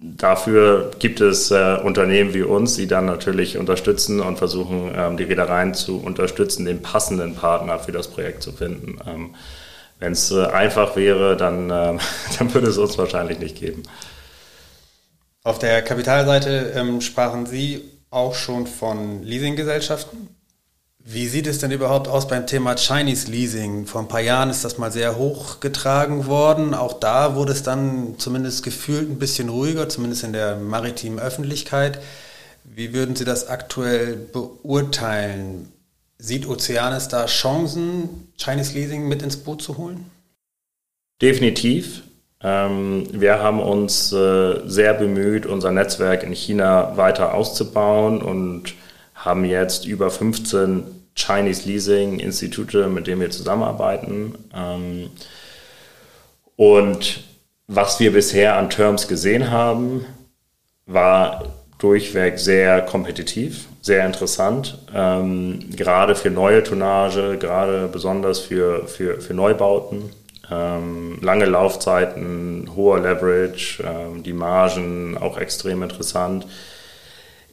dafür 0.00 0.92
gibt 1.00 1.20
es 1.20 1.50
äh, 1.50 1.78
Unternehmen 1.82 2.34
wie 2.34 2.42
uns, 2.42 2.76
die 2.76 2.86
dann 2.86 3.06
natürlich 3.06 3.58
unterstützen 3.58 4.20
und 4.20 4.38
versuchen, 4.38 4.92
ähm, 4.94 5.16
die 5.16 5.24
Reedereien 5.24 5.74
zu 5.74 5.98
unterstützen, 5.98 6.66
den 6.66 6.82
passenden 6.82 7.34
Partner 7.34 7.80
für 7.80 7.90
das 7.90 8.06
Projekt 8.06 8.44
zu 8.44 8.52
finden. 8.52 8.98
Ähm, 9.04 9.34
wenn 10.00 10.12
es 10.12 10.30
äh, 10.32 10.46
einfach 10.46 10.96
wäre, 10.96 11.36
dann, 11.36 11.70
äh, 11.70 11.98
dann 12.38 12.52
würde 12.52 12.68
es 12.68 12.78
uns 12.78 12.98
wahrscheinlich 12.98 13.38
nicht 13.38 13.56
geben. 13.56 13.84
Auf 15.44 15.58
der 15.58 15.82
Kapitalseite 15.82 16.72
ähm, 16.74 17.00
sprachen 17.00 17.46
Sie 17.46 17.82
auch 18.10 18.34
schon 18.34 18.66
von 18.66 19.22
Leasinggesellschaften. 19.22 20.28
Wie 21.02 21.28
sieht 21.28 21.46
es 21.46 21.58
denn 21.58 21.70
überhaupt 21.70 22.08
aus 22.08 22.28
beim 22.28 22.46
Thema 22.46 22.76
Chinese 22.76 23.30
Leasing? 23.30 23.86
Vor 23.86 24.02
ein 24.02 24.08
paar 24.08 24.20
Jahren 24.20 24.50
ist 24.50 24.64
das 24.64 24.76
mal 24.76 24.92
sehr 24.92 25.16
hochgetragen 25.16 26.26
worden. 26.26 26.74
Auch 26.74 26.92
da 27.00 27.36
wurde 27.36 27.52
es 27.52 27.62
dann 27.62 28.16
zumindest 28.18 28.62
gefühlt 28.62 29.08
ein 29.08 29.18
bisschen 29.18 29.48
ruhiger, 29.48 29.88
zumindest 29.88 30.24
in 30.24 30.34
der 30.34 30.56
maritimen 30.56 31.18
Öffentlichkeit. 31.18 32.00
Wie 32.64 32.92
würden 32.92 33.16
Sie 33.16 33.24
das 33.24 33.48
aktuell 33.48 34.14
beurteilen? 34.14 35.72
Sieht 36.20 36.46
Oceanis 36.46 37.08
da 37.08 37.24
Chancen, 37.26 38.28
Chinese 38.36 38.74
Leasing 38.74 39.08
mit 39.08 39.22
ins 39.22 39.38
Boot 39.38 39.62
zu 39.62 39.78
holen? 39.78 40.04
Definitiv. 41.22 42.02
Ähm, 42.42 43.06
wir 43.12 43.38
haben 43.38 43.60
uns 43.60 44.12
äh, 44.12 44.60
sehr 44.66 44.94
bemüht, 44.94 45.46
unser 45.46 45.70
Netzwerk 45.70 46.22
in 46.22 46.32
China 46.32 46.96
weiter 46.96 47.34
auszubauen 47.34 48.20
und 48.22 48.74
haben 49.14 49.44
jetzt 49.44 49.86
über 49.86 50.10
15 50.10 50.84
Chinese 51.14 51.68
Leasing 51.68 52.18
Institute, 52.18 52.86
mit 52.88 53.06
denen 53.06 53.20
wir 53.20 53.30
zusammenarbeiten. 53.30 54.34
Ähm, 54.54 55.10
und 56.56 57.24
was 57.66 58.00
wir 58.00 58.12
bisher 58.12 58.56
an 58.56 58.68
Terms 58.68 59.08
gesehen 59.08 59.50
haben, 59.50 60.04
war 60.86 61.44
durchweg 61.80 62.38
sehr 62.38 62.82
kompetitiv, 62.82 63.66
sehr 63.80 64.06
interessant, 64.06 64.78
ähm, 64.94 65.70
gerade 65.74 66.14
für 66.14 66.30
neue 66.30 66.62
Tonnage, 66.62 67.38
gerade 67.38 67.88
besonders 67.88 68.38
für, 68.38 68.86
für, 68.86 69.20
für 69.20 69.34
Neubauten. 69.34 70.10
Ähm, 70.50 71.18
lange 71.22 71.46
Laufzeiten, 71.46 72.70
hoher 72.74 73.00
Leverage, 73.00 73.82
ähm, 73.84 74.22
die 74.22 74.32
Margen 74.32 75.16
auch 75.16 75.38
extrem 75.38 75.82
interessant. 75.82 76.46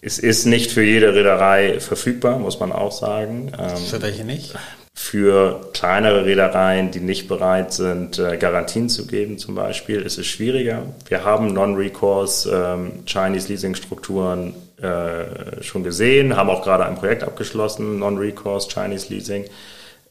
Es 0.01 0.19
ist 0.19 0.45
nicht 0.45 0.71
für 0.71 0.83
jede 0.83 1.13
Reederei 1.13 1.79
verfügbar, 1.79 2.37
muss 2.39 2.59
man 2.59 2.71
auch 2.71 2.91
sagen. 2.91 3.51
Ähm, 3.57 3.77
für 3.77 4.01
welche 4.01 4.23
nicht? 4.23 4.53
Für 4.93 5.69
kleinere 5.73 6.25
Reedereien, 6.25 6.91
die 6.91 6.99
nicht 6.99 7.27
bereit 7.27 7.73
sind, 7.73 8.19
äh, 8.19 8.37
Garantien 8.37 8.89
zu 8.89 9.07
geben 9.07 9.37
zum 9.37 9.55
Beispiel, 9.55 10.01
ist 10.01 10.17
es 10.17 10.27
schwieriger. 10.27 10.83
Wir 11.07 11.23
haben 11.23 11.53
Non-Recourse 11.53 12.51
ähm, 12.51 13.05
Chinese 13.05 13.47
Leasing-Strukturen 13.49 14.55
äh, 14.81 15.63
schon 15.63 15.83
gesehen, 15.83 16.35
haben 16.35 16.49
auch 16.49 16.63
gerade 16.63 16.85
ein 16.85 16.95
Projekt 16.95 17.23
abgeschlossen, 17.23 17.99
Non-Recourse 17.99 18.69
Chinese 18.69 19.13
Leasing. 19.13 19.45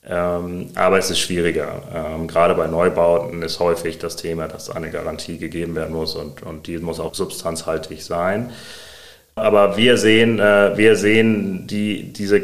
Ähm, 0.08 0.70
aber 0.76 0.98
es 0.98 1.10
ist 1.10 1.18
schwieriger. 1.18 1.82
Gerade 2.28 2.54
bei 2.54 2.68
Neubauten 2.68 3.42
ist 3.42 3.58
häufig 3.58 3.98
das 3.98 4.14
Thema, 4.14 4.46
dass 4.46 4.70
eine 4.70 4.90
Garantie 4.90 5.38
gegeben 5.38 5.74
werden 5.74 5.96
muss 5.96 6.14
und, 6.14 6.44
und 6.44 6.68
die 6.68 6.78
muss 6.78 7.00
auch 7.00 7.14
substanzhaltig 7.14 8.04
sein. 8.04 8.52
Aber 9.36 9.76
wir 9.76 9.98
sehen, 9.98 10.40
äh, 10.40 10.76
wir 10.76 10.96
sehen 10.96 11.66
die, 11.66 12.10
diese 12.12 12.42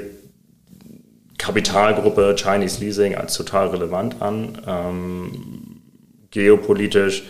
Kapitalgruppe 1.38 2.37
Chinese 2.38 2.80
Leasing 2.80 3.16
als 3.16 3.34
total 3.34 3.68
relevant 3.68 4.20
an. 4.20 4.62
Ähm, 4.66 5.82
geopolitisch 6.30 7.25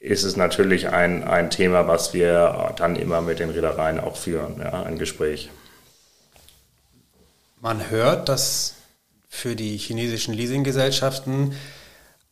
ist 0.00 0.24
es 0.24 0.36
natürlich 0.36 0.88
ein, 0.88 1.22
ein 1.22 1.48
Thema, 1.50 1.86
was 1.86 2.12
wir 2.12 2.74
dann 2.76 2.96
immer 2.96 3.20
mit 3.20 3.38
den 3.38 3.50
Reedereien 3.50 4.00
auch 4.00 4.16
führen, 4.16 4.56
ja, 4.58 4.82
ein 4.82 4.98
Gespräch. 4.98 5.48
Man 7.60 7.90
hört, 7.90 8.28
dass 8.28 8.74
für 9.28 9.54
die 9.54 9.76
chinesischen 9.76 10.34
Leasinggesellschaften 10.34 11.54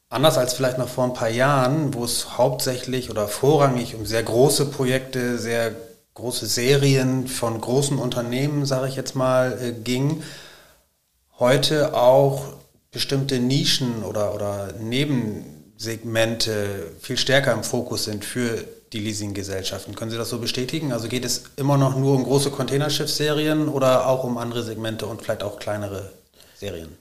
anders 0.09 0.37
als 0.37 0.55
vielleicht 0.55 0.79
noch 0.79 0.89
vor 0.89 1.05
ein 1.05 1.15
paar 1.15 1.29
Jahren, 1.29 1.95
wo 1.95 2.05
es 2.05 2.39
hauptsächlich 2.39 3.09
oder 3.09 3.29
vorrangig 3.29 3.95
um 3.95 4.05
sehr 4.05 4.23
große 4.23 4.67
Projekte, 4.67 5.39
sehr 5.39 5.73
große 6.17 6.47
Serien 6.47 7.29
von 7.29 7.61
großen 7.61 7.99
Unternehmen, 7.99 8.67
sage 8.67 8.89
ich 8.89 8.97
jetzt 8.97 9.15
mal, 9.15 9.57
äh, 9.63 9.71
ging, 9.73 10.25
heute 11.39 11.95
auch 11.95 12.55
bestimmte 12.91 13.39
Nischen 13.39 14.03
oder, 14.03 14.35
oder 14.35 14.73
Nebensegmente 14.81 16.91
viel 17.01 17.19
stärker 17.19 17.53
im 17.53 17.63
Fokus 17.63 18.05
sind 18.05 18.25
für 18.25 18.65
die 18.95 19.01
Leasinggesellschaften. 19.01 19.95
Können 19.95 20.11
Sie 20.11 20.17
das 20.17 20.31
so 20.31 20.39
bestätigen? 20.39 20.93
Also 20.93 21.09
geht 21.09 21.27
es 21.27 21.45
immer 21.57 21.77
noch 21.77 21.99
nur 21.99 22.15
um 22.15 22.25
große 22.25 22.51
Containerschiffsserien 22.51 23.69
oder 23.69 24.07
auch 24.07 24.25
um 24.25 24.39
andere 24.39 24.63
Segmente 24.63 25.05
und 25.05 25.21
vielleicht 25.21 25.43
auch 25.43 25.59
kleinere 25.59 26.13
Serien? 26.55 26.97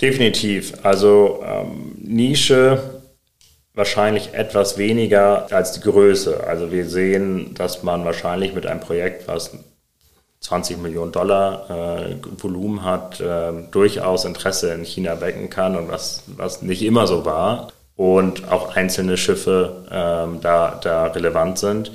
Definitiv. 0.00 0.72
Also 0.82 1.44
ähm, 1.46 1.94
Nische 2.00 3.01
wahrscheinlich 3.74 4.34
etwas 4.34 4.76
weniger 4.78 5.46
als 5.50 5.72
die 5.72 5.80
Größe. 5.80 6.44
Also 6.46 6.70
wir 6.70 6.86
sehen, 6.86 7.54
dass 7.54 7.82
man 7.82 8.04
wahrscheinlich 8.04 8.54
mit 8.54 8.66
einem 8.66 8.80
Projekt, 8.80 9.28
was 9.28 9.52
20 10.40 10.78
Millionen 10.78 11.12
Dollar 11.12 11.70
äh, 11.70 12.16
Volumen 12.36 12.84
hat, 12.84 13.20
äh, 13.20 13.52
durchaus 13.70 14.24
Interesse 14.24 14.74
in 14.74 14.84
China 14.84 15.20
wecken 15.20 15.48
kann 15.48 15.76
und 15.76 15.88
was, 15.88 16.24
was 16.36 16.62
nicht 16.62 16.82
immer 16.82 17.06
so 17.06 17.24
war. 17.24 17.72
Und 17.96 18.50
auch 18.50 18.74
einzelne 18.74 19.16
Schiffe 19.16 19.84
äh, 19.88 20.40
da, 20.40 20.80
da 20.82 21.06
relevant 21.06 21.58
sind. 21.58 21.92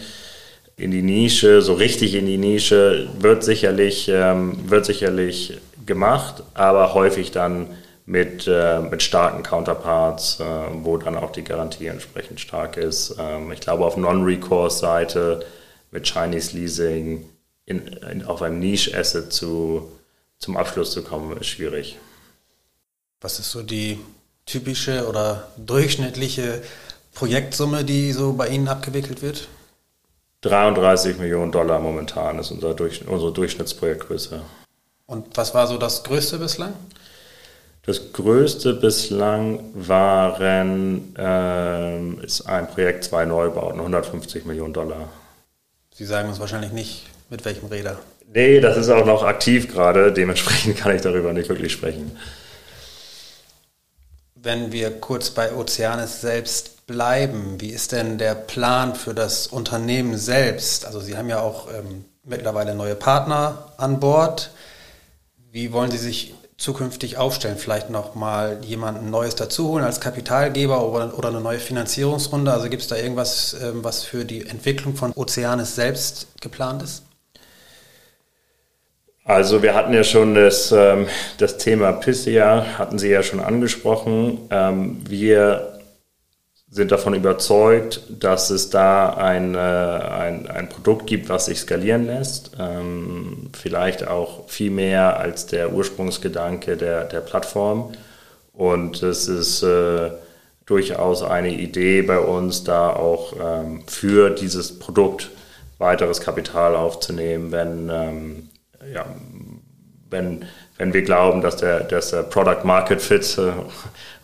In 0.77 0.91
die 0.91 1.01
Nische, 1.01 1.61
so 1.61 1.73
richtig 1.73 2.13
in 2.13 2.27
die 2.27 2.37
Nische, 2.37 3.09
wird 3.19 3.43
sicherlich, 3.43 4.09
ähm, 4.13 4.69
wird 4.69 4.85
sicherlich 4.85 5.57
gemacht, 5.85 6.43
aber 6.53 6.93
häufig 6.93 7.31
dann 7.31 7.67
mit, 8.07 8.47
äh, 8.47 8.79
mit 8.79 9.03
starken 9.03 9.43
Counterparts, 9.43 10.39
äh, 10.39 10.43
wo 10.81 10.97
dann 10.97 11.17
auch 11.17 11.31
die 11.31 11.43
Garantie 11.43 11.87
entsprechend 11.87 12.39
stark 12.39 12.77
ist. 12.77 13.15
Ähm, 13.19 13.51
ich 13.51 13.59
glaube, 13.59 13.85
auf 13.85 13.97
Non-Recourse-Seite 13.97 15.45
mit 15.91 16.07
Chinese 16.07 16.57
Leasing 16.57 17.29
in, 17.65 17.85
in, 17.87 18.25
auf 18.25 18.41
einem 18.41 18.59
Niche-Asset 18.59 19.33
zu, 19.33 19.91
zum 20.39 20.55
Abschluss 20.55 20.91
zu 20.91 21.03
kommen, 21.03 21.35
ist 21.37 21.47
schwierig. 21.47 21.97
Was 23.19 23.39
ist 23.39 23.51
so 23.51 23.61
die 23.61 23.99
typische 24.45 25.05
oder 25.09 25.51
durchschnittliche 25.57 26.61
Projektsumme, 27.13 27.83
die 27.83 28.13
so 28.13 28.33
bei 28.33 28.47
Ihnen 28.47 28.69
abgewickelt 28.69 29.21
wird? 29.21 29.49
33 30.41 31.17
Millionen 31.17 31.51
Dollar 31.51 31.79
momentan 31.79 32.39
ist 32.39 32.51
unser 32.51 32.73
Durch, 32.73 33.05
unsere 33.05 33.33
Durchschnittsprojektgröße. 33.33 34.41
Und 35.07 35.35
was 35.35 35.53
war 35.53 35.67
so 35.67 35.77
das 35.77 36.03
Größte 36.03 36.37
bislang? 36.37 36.73
Das 37.87 38.11
größte 38.11 38.73
bislang 38.73 39.61
waren, 39.73 41.15
äh, 41.17 42.25
ist 42.25 42.41
ein 42.41 42.67
Projekt, 42.67 43.05
zwei 43.05 43.23
Neubauten, 43.23 43.79
150 43.79 44.43
Millionen 44.43 44.73
Dollar. 44.73 45.07
Sie 45.93 46.03
sagen 46.03 46.27
uns 46.27 46.37
wahrscheinlich 46.41 46.73
nicht, 46.73 47.05
mit 47.29 47.45
welchem 47.45 47.67
Räder. 47.67 47.97
Nee, 48.33 48.59
das 48.59 48.75
ist 48.75 48.89
auch 48.89 49.05
noch 49.05 49.23
aktiv 49.23 49.71
gerade, 49.71 50.11
dementsprechend 50.11 50.75
kann 50.79 50.93
ich 50.93 51.01
darüber 51.01 51.31
nicht 51.31 51.47
wirklich 51.47 51.71
sprechen. 51.71 52.11
Wenn 54.35 54.73
wir 54.73 54.99
kurz 54.99 55.29
bei 55.29 55.53
Oceanis 55.53 56.19
selbst 56.19 56.87
bleiben, 56.87 57.61
wie 57.61 57.69
ist 57.69 57.93
denn 57.93 58.17
der 58.17 58.35
Plan 58.35 58.95
für 58.95 59.13
das 59.13 59.47
Unternehmen 59.47 60.17
selbst? 60.17 60.85
Also 60.85 60.99
Sie 60.99 61.15
haben 61.15 61.29
ja 61.29 61.39
auch 61.39 61.69
ähm, 61.73 62.03
mittlerweile 62.25 62.75
neue 62.75 62.95
Partner 62.95 63.71
an 63.77 64.01
Bord. 64.01 64.51
Wie 65.53 65.71
wollen 65.71 65.89
Sie 65.89 65.97
sich 65.97 66.33
zukünftig 66.57 67.17
aufstellen? 67.17 67.57
Vielleicht 67.57 67.89
nochmal 67.89 68.59
jemanden 68.63 69.09
Neues 69.09 69.35
dazuholen 69.35 69.85
als 69.85 70.01
Kapitalgeber 70.01 70.85
oder, 70.85 71.17
oder 71.17 71.29
eine 71.29 71.41
neue 71.41 71.59
Finanzierungsrunde? 71.59 72.51
Also 72.51 72.69
gibt 72.69 72.81
es 72.81 72.87
da 72.87 72.95
irgendwas, 72.95 73.55
ähm, 73.61 73.83
was 73.83 74.03
für 74.03 74.25
die 74.25 74.45
Entwicklung 74.47 74.95
von 74.95 75.13
Oceanis 75.15 75.75
selbst 75.75 76.27
geplant 76.41 76.83
ist? 76.83 77.03
Also 79.23 79.61
wir 79.61 79.75
hatten 79.75 79.93
ja 79.93 80.05
schon 80.05 80.35
das, 80.35 80.71
ähm, 80.71 81.07
das 81.37 81.57
Thema 81.57 81.91
Pissia, 81.91 82.65
hatten 82.77 82.97
Sie 82.97 83.09
ja 83.09 83.23
schon 83.23 83.41
angesprochen. 83.41 84.47
Ähm, 84.49 85.01
wir 85.07 85.76
sind 86.77 86.91
davon 86.91 87.15
überzeugt, 87.15 88.01
dass 88.09 88.51
es 88.51 88.69
da 88.69 89.09
ein, 89.09 89.55
äh, 89.55 89.57
ein, 89.57 90.47
ein 90.47 90.69
Produkt 90.69 91.07
gibt, 91.07 91.27
was 91.27 91.47
sich 91.47 91.59
skalieren 91.59 92.05
lässt. 92.05 92.51
Ähm, 92.59 93.49
vielleicht 93.59 94.07
auch 94.07 94.47
viel 94.47 94.71
mehr 94.71 95.19
als 95.19 95.47
der 95.47 95.73
Ursprungsgedanke 95.73 96.77
der, 96.77 97.05
der 97.05 97.21
Plattform. 97.21 97.91
Und 98.53 99.03
es 99.03 99.27
ist 99.27 99.63
äh, 99.63 100.11
durchaus 100.65 101.23
eine 101.23 101.51
Idee 101.51 102.03
bei 102.03 102.19
uns, 102.19 102.63
da 102.63 102.91
auch 102.91 103.33
ähm, 103.41 103.83
für 103.87 104.29
dieses 104.29 104.77
Produkt 104.77 105.31
weiteres 105.79 106.21
Kapital 106.21 106.75
aufzunehmen, 106.75 107.51
wenn 107.51 107.89
ähm, 107.91 108.49
ja, 108.93 109.05
wenn, 110.09 110.45
wenn 110.77 110.93
wir 110.93 111.01
glauben, 111.01 111.41
dass 111.41 111.57
der, 111.57 111.81
dass 111.81 112.11
der 112.11 112.23
Product 112.23 112.63
Market 112.63 113.01
Fit, 113.01 113.37
äh, 113.37 113.51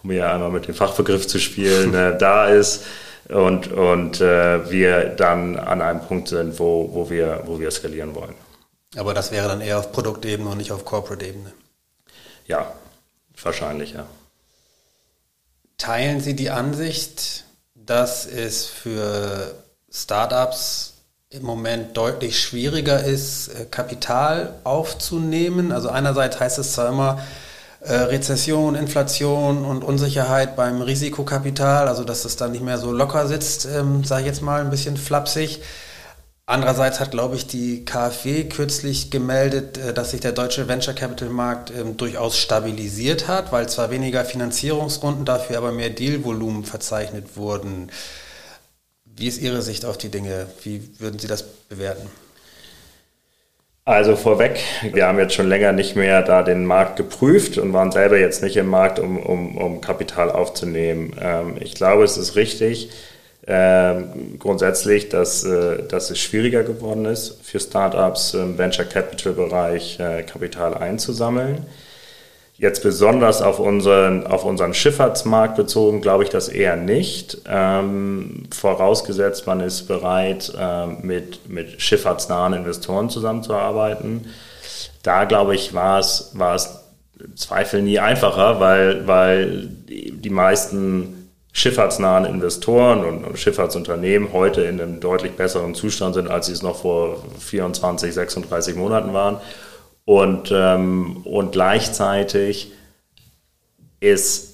um 0.03 0.11
hier 0.11 0.31
einmal 0.31 0.51
mit 0.51 0.67
dem 0.67 0.75
Fachbegriff 0.75 1.27
zu 1.27 1.39
spielen, 1.39 1.93
äh, 1.93 2.17
da 2.19 2.47
ist 2.47 2.85
und, 3.29 3.71
und 3.71 4.21
äh, 4.21 4.69
wir 4.69 5.09
dann 5.09 5.57
an 5.57 5.81
einem 5.81 6.01
Punkt 6.01 6.27
sind, 6.27 6.59
wo, 6.59 6.89
wo, 6.93 7.09
wir, 7.09 7.43
wo 7.45 7.59
wir 7.59 7.71
skalieren 7.71 8.15
wollen. 8.15 8.35
Aber 8.95 9.13
das 9.13 9.31
wäre 9.31 9.47
dann 9.47 9.61
eher 9.61 9.79
auf 9.79 9.91
Produktebene 9.91 10.49
und 10.49 10.57
nicht 10.57 10.71
auf 10.71 10.85
Corporate-Ebene. 10.85 11.51
Ja, 12.45 12.73
wahrscheinlich, 13.41 13.93
ja. 13.93 14.05
Teilen 15.77 16.21
Sie 16.21 16.35
die 16.35 16.49
Ansicht, 16.49 17.45
dass 17.75 18.25
es 18.25 18.65
für 18.67 19.55
Startups 19.91 20.92
im 21.33 21.43
Moment 21.43 21.97
deutlich 21.97 22.39
schwieriger 22.39 23.03
ist, 23.03 23.47
äh, 23.47 23.65
Kapital 23.65 24.53
aufzunehmen. 24.63 25.71
Also 25.71 25.89
einerseits 25.89 26.39
heißt 26.39 26.59
es 26.59 26.73
zwar 26.73 26.89
immer 26.89 27.21
äh, 27.81 27.93
Rezession, 27.93 28.75
Inflation 28.75 29.65
und 29.65 29.83
Unsicherheit 29.83 30.55
beim 30.55 30.81
Risikokapital, 30.81 31.87
also 31.87 32.03
dass 32.03 32.23
es 32.23 32.35
dann 32.35 32.51
nicht 32.51 32.63
mehr 32.63 32.77
so 32.77 32.91
locker 32.91 33.27
sitzt, 33.27 33.65
ähm, 33.65 34.03
sage 34.03 34.21
ich 34.21 34.27
jetzt 34.27 34.41
mal 34.41 34.61
ein 34.61 34.69
bisschen 34.69 34.95
flapsig. 34.95 35.61
Andererseits 36.45 36.99
hat, 36.99 37.11
glaube 37.11 37.35
ich, 37.35 37.47
die 37.47 37.85
KfW 37.85 38.43
kürzlich 38.43 39.09
gemeldet, 39.09 39.77
äh, 39.77 39.93
dass 39.93 40.11
sich 40.11 40.19
der 40.19 40.33
deutsche 40.33 40.67
Venture 40.67 40.93
Capital 40.93 41.29
Markt 41.29 41.71
ähm, 41.71 41.97
durchaus 41.97 42.37
stabilisiert 42.37 43.27
hat, 43.27 43.51
weil 43.51 43.67
zwar 43.69 43.89
weniger 43.89 44.23
Finanzierungsrunden, 44.23 45.25
dafür 45.25 45.57
aber 45.57 45.71
mehr 45.71 45.89
Dealvolumen 45.89 46.63
verzeichnet 46.63 47.37
wurden. 47.37 47.89
Wie 49.15 49.27
ist 49.27 49.41
Ihre 49.41 49.61
Sicht 49.61 49.85
auf 49.85 49.97
die 49.97 50.09
Dinge? 50.09 50.47
Wie 50.63 50.81
würden 50.99 51.19
Sie 51.19 51.27
das 51.27 51.43
bewerten? 51.43 52.09
Also 53.85 54.15
vorweg, 54.15 54.59
wir 54.93 55.07
haben 55.07 55.19
jetzt 55.19 55.33
schon 55.33 55.49
länger 55.49 55.73
nicht 55.73 55.97
mehr 55.97 56.21
da 56.21 56.41
den 56.41 56.65
Markt 56.65 56.95
geprüft 56.95 57.57
und 57.57 57.73
waren 57.73 57.91
selber 57.91 58.17
jetzt 58.17 58.41
nicht 58.41 58.55
im 58.55 58.67
Markt, 58.67 58.97
um, 58.97 59.17
um, 59.17 59.57
um 59.57 59.81
Kapital 59.81 60.31
aufzunehmen. 60.31 61.13
Ähm, 61.21 61.57
ich 61.59 61.75
glaube, 61.75 62.05
es 62.05 62.15
ist 62.15 62.37
richtig 62.37 62.91
ähm, 63.45 64.39
grundsätzlich, 64.39 65.09
dass, 65.09 65.43
äh, 65.43 65.83
dass 65.85 66.09
es 66.09 66.19
schwieriger 66.19 66.63
geworden 66.63 67.03
ist, 67.03 67.39
für 67.43 67.59
Startups 67.59 68.33
im 68.35 68.57
Venture 68.57 68.85
Capital 68.85 69.33
Bereich 69.33 69.99
äh, 69.99 70.23
Kapital 70.23 70.75
einzusammeln. 70.75 71.65
Jetzt 72.63 72.81
besonders 72.81 73.41
auf 73.41 73.59
unseren, 73.59 74.25
auf 74.25 74.45
unseren 74.45 74.73
Schifffahrtsmarkt 74.73 75.57
bezogen, 75.57 75.99
glaube 75.99 76.23
ich 76.23 76.29
das 76.29 76.47
eher 76.47 76.77
nicht. 76.77 77.39
Ähm, 77.45 78.43
vorausgesetzt, 78.55 79.45
man 79.47 79.59
ist 79.59 79.89
bereit, 79.89 80.53
ähm, 80.57 80.99
mit, 81.01 81.49
mit 81.49 81.81
schifffahrtsnahen 81.81 82.53
Investoren 82.53 83.09
zusammenzuarbeiten. 83.09 84.27
Da, 85.03 85.25
glaube 85.25 85.55
ich, 85.55 85.73
war 85.73 85.99
es, 85.99 86.31
war 86.35 86.55
es 86.55 86.79
Zweifel 87.35 87.81
nie 87.81 87.99
einfacher, 87.99 88.61
weil, 88.61 89.05
weil 89.09 89.67
die 89.89 90.29
meisten 90.29 91.31
schifffahrtsnahen 91.51 92.23
Investoren 92.23 93.03
und, 93.03 93.25
und 93.25 93.37
Schifffahrtsunternehmen 93.37 94.31
heute 94.31 94.61
in 94.61 94.79
einem 94.79 95.01
deutlich 95.01 95.33
besseren 95.33 95.75
Zustand 95.75 96.13
sind, 96.13 96.29
als 96.29 96.45
sie 96.45 96.53
es 96.53 96.61
noch 96.61 96.77
vor 96.77 97.25
24, 97.39 98.13
36 98.13 98.77
Monaten 98.77 99.11
waren 99.11 99.41
und, 100.05 100.51
ähm, 100.53 101.17
und 101.23 101.51
gleichzeitig 101.53 102.71
es 103.99 104.53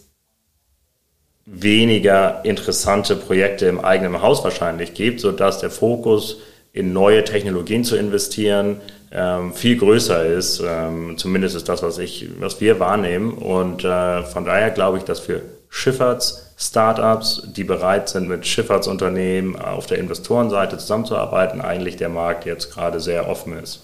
weniger 1.46 2.46
interessante 2.46 3.16
Projekte 3.16 3.66
im 3.66 3.80
eigenen 3.80 4.22
Haus 4.22 4.44
wahrscheinlich 4.44 4.94
gibt, 4.94 5.20
sodass 5.20 5.60
der 5.60 5.72
Fokus 5.72 6.38
in 6.72 6.94
neue 6.94 7.24
Technologien 7.24 7.84
zu 7.84 7.96
investieren 7.96 8.82
ähm, 9.12 9.54
viel 9.54 9.78
größer 9.78 10.24
ist. 10.26 10.62
Ähm, 10.64 11.18
zumindest 11.18 11.56
ist 11.56 11.68
das, 11.68 11.82
was, 11.82 11.98
ich, 11.98 12.30
was 12.40 12.62
wir 12.62 12.80
wahrnehmen. 12.80 13.34
Und 13.34 13.84
äh, 13.84 14.24
von 14.24 14.46
daher 14.46 14.70
glaube 14.70 15.00
ich, 15.00 15.04
dass 15.04 15.20
für 15.20 15.42
Schifffahrts-Startups, 15.70 17.54
die 17.56 17.64
bereit 17.64 18.10
sind, 18.10 18.28
mit 18.28 18.46
Schifffahrtsunternehmen 18.46 19.56
auf 19.56 19.88
der 19.88 19.98
Investorenseite 19.98 20.78
zusammenzuarbeiten, 20.78 21.62
eigentlich 21.62 21.96
der 21.96 22.10
Markt 22.10 22.46
jetzt 22.46 22.72
gerade 22.72 23.00
sehr 23.00 23.28
offen 23.28 23.58
ist. 23.58 23.82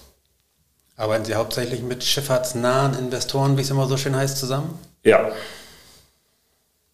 Arbeiten 0.96 1.26
Sie 1.26 1.34
hauptsächlich 1.34 1.82
mit 1.82 2.04
schifffahrtsnahen 2.04 2.98
Investoren, 2.98 3.58
wie 3.58 3.60
es 3.60 3.70
immer 3.70 3.86
so 3.86 3.98
schön 3.98 4.16
heißt, 4.16 4.38
zusammen? 4.38 4.78
Ja. 5.02 5.30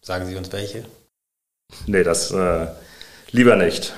Sagen 0.01 0.25
Sie 0.27 0.35
uns 0.35 0.51
welche? 0.51 0.83
Nee, 1.87 2.03
das 2.03 2.31
äh, 2.31 2.67
lieber 3.31 3.55
nicht. 3.55 3.93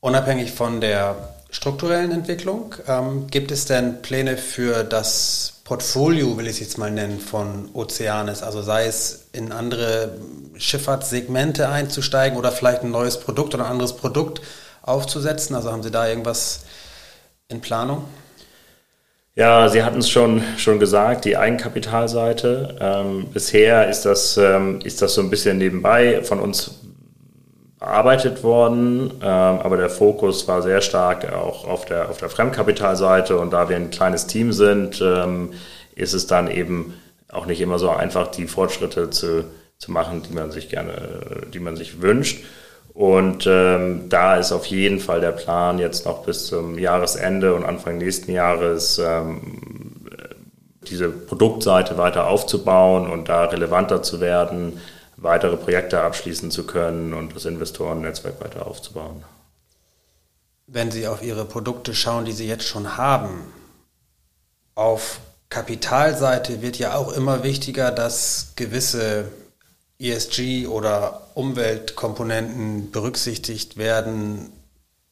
Unabhängig 0.00 0.52
von 0.52 0.80
der 0.80 1.34
strukturellen 1.50 2.10
Entwicklung, 2.10 2.74
ähm, 2.88 3.28
gibt 3.28 3.52
es 3.52 3.64
denn 3.66 4.02
Pläne 4.02 4.36
für 4.36 4.82
das 4.82 5.60
Portfolio, 5.62 6.36
will 6.36 6.46
ich 6.46 6.54
es 6.54 6.60
jetzt 6.60 6.78
mal 6.78 6.90
nennen, 6.90 7.20
von 7.20 7.70
Oceanes? 7.74 8.42
Also 8.42 8.60
sei 8.60 8.86
es 8.86 9.28
in 9.32 9.52
andere 9.52 10.18
Schifffahrtssegmente 10.56 11.68
einzusteigen 11.68 12.36
oder 12.36 12.50
vielleicht 12.50 12.82
ein 12.82 12.90
neues 12.90 13.20
Produkt 13.20 13.54
oder 13.54 13.66
ein 13.66 13.70
anderes 13.70 13.96
Produkt 13.96 14.42
aufzusetzen? 14.82 15.54
Also 15.54 15.70
haben 15.70 15.84
Sie 15.84 15.92
da 15.92 16.08
irgendwas 16.08 16.64
in 17.48 17.60
Planung? 17.60 18.04
Ja, 19.36 19.68
Sie 19.68 19.82
hatten 19.82 19.98
es 19.98 20.08
schon, 20.08 20.42
schon 20.58 20.78
gesagt, 20.78 21.24
die 21.24 21.36
Eigenkapitalseite. 21.36 22.76
Ähm, 22.80 23.26
bisher 23.32 23.88
ist 23.88 24.02
das, 24.02 24.36
ähm, 24.36 24.80
ist 24.84 25.02
das 25.02 25.14
so 25.14 25.20
ein 25.20 25.30
bisschen 25.30 25.58
nebenbei 25.58 26.22
von 26.22 26.38
uns 26.38 26.80
bearbeitet 27.80 28.42
worden, 28.44 29.10
ähm, 29.20 29.20
aber 29.20 29.76
der 29.76 29.90
Fokus 29.90 30.46
war 30.46 30.62
sehr 30.62 30.80
stark 30.80 31.32
auch 31.32 31.66
auf 31.66 31.84
der, 31.84 32.08
auf 32.08 32.16
der 32.16 32.30
Fremdkapitalseite 32.30 33.36
und 33.36 33.52
da 33.52 33.68
wir 33.68 33.76
ein 33.76 33.90
kleines 33.90 34.26
Team 34.26 34.52
sind, 34.52 35.02
ähm, 35.02 35.52
ist 35.96 36.14
es 36.14 36.26
dann 36.26 36.50
eben 36.50 36.94
auch 37.28 37.46
nicht 37.46 37.60
immer 37.60 37.78
so 37.78 37.90
einfach, 37.90 38.28
die 38.28 38.46
Fortschritte 38.46 39.10
zu, 39.10 39.44
zu 39.78 39.90
machen, 39.90 40.22
die 40.22 40.32
man 40.32 40.50
sich 40.50 40.68
gerne, 40.68 41.48
die 41.52 41.58
man 41.58 41.76
sich 41.76 42.00
wünscht. 42.00 42.44
Und 42.94 43.44
ähm, 43.48 44.08
da 44.08 44.36
ist 44.36 44.52
auf 44.52 44.66
jeden 44.66 45.00
Fall 45.00 45.20
der 45.20 45.32
Plan, 45.32 45.80
jetzt 45.80 46.06
noch 46.06 46.24
bis 46.24 46.46
zum 46.46 46.78
Jahresende 46.78 47.54
und 47.54 47.64
Anfang 47.64 47.98
nächsten 47.98 48.30
Jahres 48.30 48.98
ähm, 48.98 50.06
diese 50.82 51.08
Produktseite 51.10 51.98
weiter 51.98 52.28
aufzubauen 52.28 53.10
und 53.10 53.28
da 53.28 53.46
relevanter 53.46 54.02
zu 54.04 54.20
werden, 54.20 54.80
weitere 55.16 55.56
Projekte 55.56 56.02
abschließen 56.02 56.52
zu 56.52 56.66
können 56.66 57.14
und 57.14 57.34
das 57.34 57.46
Investorennetzwerk 57.46 58.40
weiter 58.40 58.66
aufzubauen. 58.66 59.24
Wenn 60.68 60.92
Sie 60.92 61.08
auf 61.08 61.22
Ihre 61.22 61.44
Produkte 61.44 61.94
schauen, 61.94 62.24
die 62.24 62.32
Sie 62.32 62.46
jetzt 62.46 62.64
schon 62.64 62.96
haben, 62.96 63.40
auf 64.76 65.18
Kapitalseite 65.48 66.62
wird 66.62 66.78
ja 66.78 66.94
auch 66.94 67.12
immer 67.12 67.42
wichtiger, 67.42 67.90
dass 67.90 68.52
gewisse 68.56 69.26
ESG 69.98 70.66
oder 70.66 71.28
Umweltkomponenten 71.34 72.90
berücksichtigt 72.90 73.76
werden. 73.76 74.52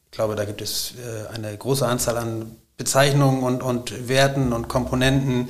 Ich 0.06 0.12
glaube, 0.12 0.36
da 0.36 0.44
gibt 0.44 0.60
es 0.60 0.94
äh, 0.96 1.34
eine 1.34 1.56
große 1.56 1.86
Anzahl 1.86 2.18
an 2.18 2.56
Bezeichnungen 2.76 3.42
und, 3.42 3.62
und 3.62 4.08
Werten 4.08 4.52
und 4.52 4.68
Komponenten. 4.68 5.48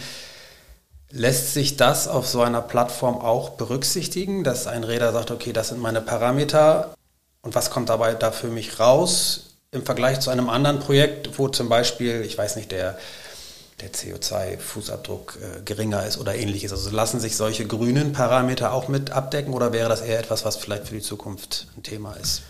Lässt 1.10 1.54
sich 1.54 1.76
das 1.76 2.08
auf 2.08 2.26
so 2.26 2.42
einer 2.42 2.62
Plattform 2.62 3.18
auch 3.18 3.50
berücksichtigen, 3.50 4.44
dass 4.44 4.66
ein 4.66 4.84
Räder 4.84 5.12
sagt, 5.12 5.30
okay, 5.30 5.52
das 5.52 5.68
sind 5.68 5.80
meine 5.80 6.00
Parameter 6.00 6.94
und 7.42 7.54
was 7.54 7.70
kommt 7.70 7.88
dabei 7.88 8.14
da 8.14 8.30
für 8.30 8.48
mich 8.48 8.78
raus 8.80 9.56
im 9.72 9.84
Vergleich 9.84 10.20
zu 10.20 10.30
einem 10.30 10.48
anderen 10.48 10.80
Projekt, 10.80 11.38
wo 11.38 11.48
zum 11.48 11.68
Beispiel, 11.68 12.22
ich 12.22 12.36
weiß 12.36 12.56
nicht, 12.56 12.70
der, 12.70 12.98
der 13.82 13.92
CO2-Fußabdruck 13.92 15.36
äh, 15.36 15.62
geringer 15.64 16.06
ist 16.06 16.18
oder 16.18 16.34
ähnliches. 16.34 16.72
Also 16.72 16.90
lassen 16.90 17.20
sich 17.20 17.36
solche 17.36 17.66
grünen 17.66 18.12
Parameter 18.12 18.72
auch 18.72 18.88
mit 18.88 19.10
abdecken 19.10 19.52
oder 19.52 19.72
wäre 19.72 19.88
das 19.88 20.00
eher 20.00 20.18
etwas, 20.18 20.44
was 20.44 20.56
vielleicht 20.56 20.88
für 20.88 20.94
die 20.94 21.02
Zukunft 21.02 21.66
ein 21.76 21.82
Thema 21.82 22.14
ist? 22.14 22.42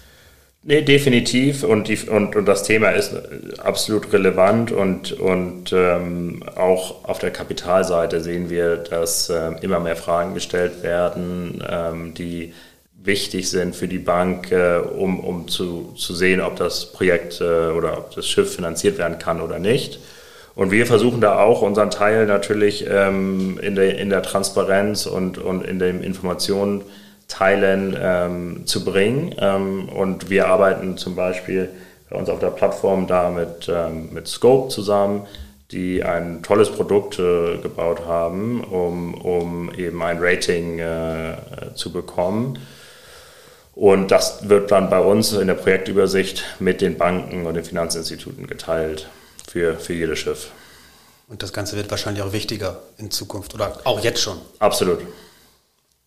Nee, 0.64 0.82
definitiv. 0.82 1.64
Und, 1.64 1.88
die, 1.88 1.98
und, 2.08 2.36
und 2.36 2.46
das 2.46 2.62
Thema 2.62 2.90
ist 2.90 3.12
absolut 3.58 4.12
relevant. 4.12 4.70
Und, 4.70 5.12
und 5.12 5.72
ähm, 5.72 6.44
auch 6.54 7.04
auf 7.04 7.18
der 7.18 7.32
Kapitalseite 7.32 8.20
sehen 8.20 8.48
wir, 8.48 8.76
dass 8.76 9.28
äh, 9.28 9.52
immer 9.62 9.80
mehr 9.80 9.96
Fragen 9.96 10.34
gestellt 10.34 10.84
werden, 10.84 11.64
ähm, 11.68 12.14
die 12.14 12.52
wichtig 13.04 13.50
sind 13.50 13.74
für 13.74 13.88
die 13.88 13.98
Bank, 13.98 14.52
äh, 14.52 14.76
um, 14.76 15.18
um 15.18 15.48
zu, 15.48 15.94
zu 15.96 16.14
sehen, 16.14 16.40
ob 16.40 16.54
das 16.56 16.92
Projekt 16.92 17.40
äh, 17.40 17.70
oder 17.70 17.98
ob 17.98 18.14
das 18.14 18.28
Schiff 18.28 18.54
finanziert 18.54 18.98
werden 18.98 19.18
kann 19.18 19.40
oder 19.40 19.58
nicht. 19.58 19.98
Und 20.54 20.70
wir 20.70 20.86
versuchen 20.86 21.20
da 21.20 21.38
auch 21.38 21.62
unseren 21.62 21.90
Teil 21.90 22.26
natürlich 22.26 22.86
ähm, 22.88 23.58
in, 23.62 23.74
der, 23.74 23.98
in 23.98 24.10
der 24.10 24.22
Transparenz 24.22 25.06
und, 25.06 25.38
und 25.38 25.64
in 25.64 25.78
den 25.78 26.02
Informationen 26.02 26.82
Teilen 27.28 27.96
ähm, 27.98 28.66
zu 28.66 28.84
bringen. 28.84 29.34
Ähm, 29.38 29.88
und 29.88 30.28
wir 30.28 30.48
arbeiten 30.48 30.98
zum 30.98 31.16
Beispiel 31.16 31.70
bei 32.10 32.18
uns 32.18 32.28
auf 32.28 32.40
der 32.40 32.50
Plattform 32.50 33.06
da 33.06 33.30
mit, 33.30 33.70
ähm, 33.72 34.10
mit 34.12 34.28
Scope 34.28 34.68
zusammen, 34.68 35.26
die 35.70 36.04
ein 36.04 36.42
tolles 36.42 36.68
Produkt 36.68 37.18
äh, 37.18 37.56
gebaut 37.56 38.04
haben, 38.06 38.62
um, 38.62 39.14
um 39.14 39.72
eben 39.74 40.02
ein 40.02 40.18
Rating 40.20 40.78
äh, 40.80 41.36
zu 41.74 41.90
bekommen. 41.92 42.58
Und 43.74 44.10
das 44.10 44.50
wird 44.50 44.70
dann 44.70 44.90
bei 44.90 45.00
uns 45.00 45.32
in 45.32 45.46
der 45.46 45.54
Projektübersicht 45.54 46.44
mit 46.60 46.82
den 46.82 46.98
Banken 46.98 47.46
und 47.46 47.54
den 47.54 47.64
Finanzinstituten 47.64 48.46
geteilt 48.46 49.08
für, 49.52 49.76
für 49.78 49.92
jedes 49.92 50.18
Schiff. 50.18 50.50
Und 51.28 51.42
das 51.42 51.52
Ganze 51.52 51.76
wird 51.76 51.90
wahrscheinlich 51.90 52.22
auch 52.22 52.32
wichtiger 52.32 52.80
in 52.98 53.10
Zukunft 53.10 53.54
oder 53.54 53.80
auch 53.84 54.00
jetzt 54.00 54.20
schon. 54.20 54.38
Absolut. 54.58 55.00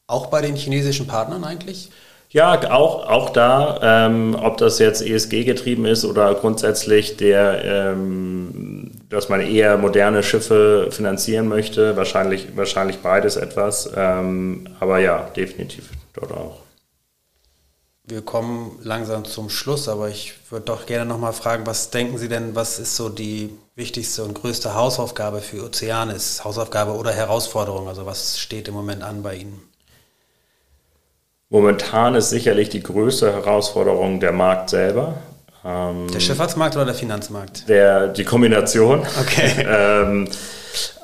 Auch 0.07 0.27
bei 0.27 0.41
den 0.41 0.55
chinesischen 0.55 1.07
Partnern 1.07 1.43
eigentlich? 1.43 1.91
Ja, 2.29 2.71
auch, 2.71 3.07
auch 3.07 3.29
da, 3.29 4.07
ähm, 4.07 4.35
ob 4.39 4.57
das 4.57 4.79
jetzt 4.79 5.01
ESG 5.01 5.45
getrieben 5.45 5.85
ist 5.85 6.03
oder 6.05 6.33
grundsätzlich 6.35 7.17
der, 7.17 7.63
ähm, 7.63 8.91
dass 9.09 9.29
man 9.29 9.41
eher 9.41 9.77
moderne 9.77 10.21
Schiffe 10.21 10.89
finanzieren 10.91 11.47
möchte, 11.47 11.95
wahrscheinlich, 11.95 12.47
wahrscheinlich 12.55 12.97
beides 12.99 13.35
etwas. 13.35 13.89
Ähm, 13.95 14.67
aber 14.79 14.99
ja, 14.99 15.29
definitiv 15.35 15.89
dort 16.13 16.31
auch. 16.31 16.64
Wir 18.07 18.21
kommen 18.21 18.77
langsam 18.83 19.25
zum 19.25 19.49
Schluss, 19.49 19.89
aber 19.89 20.09
ich 20.09 20.35
würde 20.51 20.65
doch 20.65 20.85
gerne 20.85 21.05
nochmal 21.05 21.33
fragen, 21.33 21.65
was 21.65 21.89
denken 21.89 22.19
Sie 22.19 22.29
denn, 22.29 22.53
was 22.53 22.77
ist 22.77 22.95
so 22.95 23.09
die 23.09 23.49
wichtigste 23.75 24.23
und 24.23 24.35
größte 24.35 24.75
Hausaufgabe 24.75 25.39
für 25.41 25.63
Ozeanis? 25.63 26.43
Hausaufgabe 26.43 26.91
oder 26.91 27.11
Herausforderung? 27.11 27.87
Also 27.87 28.05
was 28.05 28.37
steht 28.37 28.67
im 28.67 28.75
Moment 28.75 29.01
an 29.01 29.23
bei 29.23 29.35
Ihnen? 29.37 29.59
Momentan 31.49 32.13
ist 32.13 32.29
sicherlich 32.29 32.69
die 32.69 32.83
größte 32.83 33.31
Herausforderung 33.33 34.19
der 34.19 34.33
Markt 34.33 34.69
selber. 34.69 35.15
Ähm, 35.63 36.07
der 36.11 36.19
Schifffahrtsmarkt 36.19 36.75
oder 36.75 36.85
der 36.85 36.95
Finanzmarkt? 36.95 37.67
Der, 37.67 38.09
die 38.09 38.23
Kombination. 38.23 38.99
Okay. 39.19 39.65
ähm, 39.67 40.27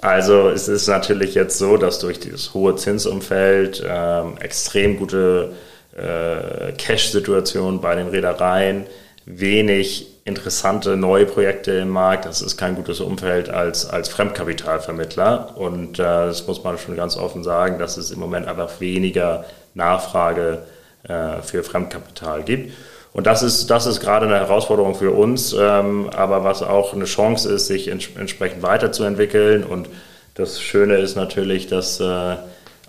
also 0.02 0.50
es 0.50 0.68
ist 0.68 0.88
natürlich 0.88 1.34
jetzt 1.34 1.58
so, 1.58 1.78
dass 1.78 1.98
durch 1.98 2.20
dieses 2.20 2.54
hohe 2.54 2.76
Zinsumfeld 2.76 3.84
ähm, 3.88 4.38
extrem 4.40 4.98
gute 4.98 5.54
äh, 5.96 6.72
Cash-Situation 6.74 7.82
bei 7.82 7.96
den 7.96 8.08
Reedereien, 8.08 8.86
wenig 9.26 10.08
interessante 10.24 10.96
neue 10.98 11.26
Projekte 11.26 11.72
im 11.72 11.90
Markt. 11.90 12.26
Das 12.26 12.42
ist 12.42 12.58
kein 12.58 12.76
gutes 12.76 13.00
Umfeld 13.00 13.50
als, 13.50 13.90
als 13.90 14.10
Fremdkapitalvermittler. 14.10 15.58
Und 15.58 16.00
äh, 16.00 16.04
das 16.04 16.48
muss 16.48 16.64
man 16.64 16.78
schon 16.78 16.96
ganz 16.96 17.18
offen 17.18 17.44
sagen, 17.44 17.80
dass 17.80 17.98
es 17.98 18.12
im 18.12 18.20
Moment 18.20 18.48
einfach 18.48 18.80
weniger 18.80 19.46
Nachfrage 19.74 20.64
äh, 21.04 21.42
für 21.42 21.64
Fremdkapital 21.64 22.44
gibt. 22.44 22.74
Und 23.14 23.28
das 23.28 23.44
ist, 23.44 23.70
das 23.70 23.88
ist 23.88 24.00
gerade 24.00 24.26
eine 24.26 24.36
Herausforderung 24.36 24.96
für 24.96 25.12
uns, 25.12 25.54
ähm, 25.60 26.10
aber 26.16 26.44
was 26.44 26.64
auch 26.64 26.94
eine 26.94 27.06
Chance 27.06 27.52
ist, 27.52 27.68
sich 27.68 27.90
ents 27.90 28.10
entsprechend 28.16 28.64
weiterzuentwickeln. 28.64 29.64
Und 29.64 29.90
das 30.36 30.62
Schöne 30.62 30.96
ist 30.98 31.16
natürlich, 31.16 31.68
dass 31.68 32.00
äh, 32.00 32.36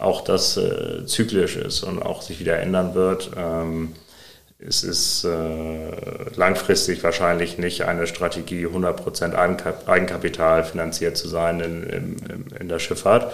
auch 0.02 0.22
das 0.22 0.56
äh, 0.56 1.06
zyklisch 1.06 1.56
ist 1.56 1.82
und 1.82 2.02
auch 2.02 2.22
sich 2.22 2.40
wieder 2.40 2.58
ändern 2.58 2.94
wird. 2.94 3.30
Ähm, 3.36 3.94
es 4.58 4.84
ist 4.84 5.24
äh, 5.24 5.90
langfristig 6.36 7.02
wahrscheinlich 7.02 7.58
nicht 7.58 7.82
eine 7.82 8.06
Strategie, 8.06 8.66
100% 8.66 9.34
Eigenkapital 9.86 10.64
finanziert 10.64 11.16
zu 11.16 11.28
sein 11.28 11.60
in, 11.60 11.82
in, 11.82 12.46
in 12.60 12.68
der 12.68 12.78
Schifffahrt. 12.78 13.32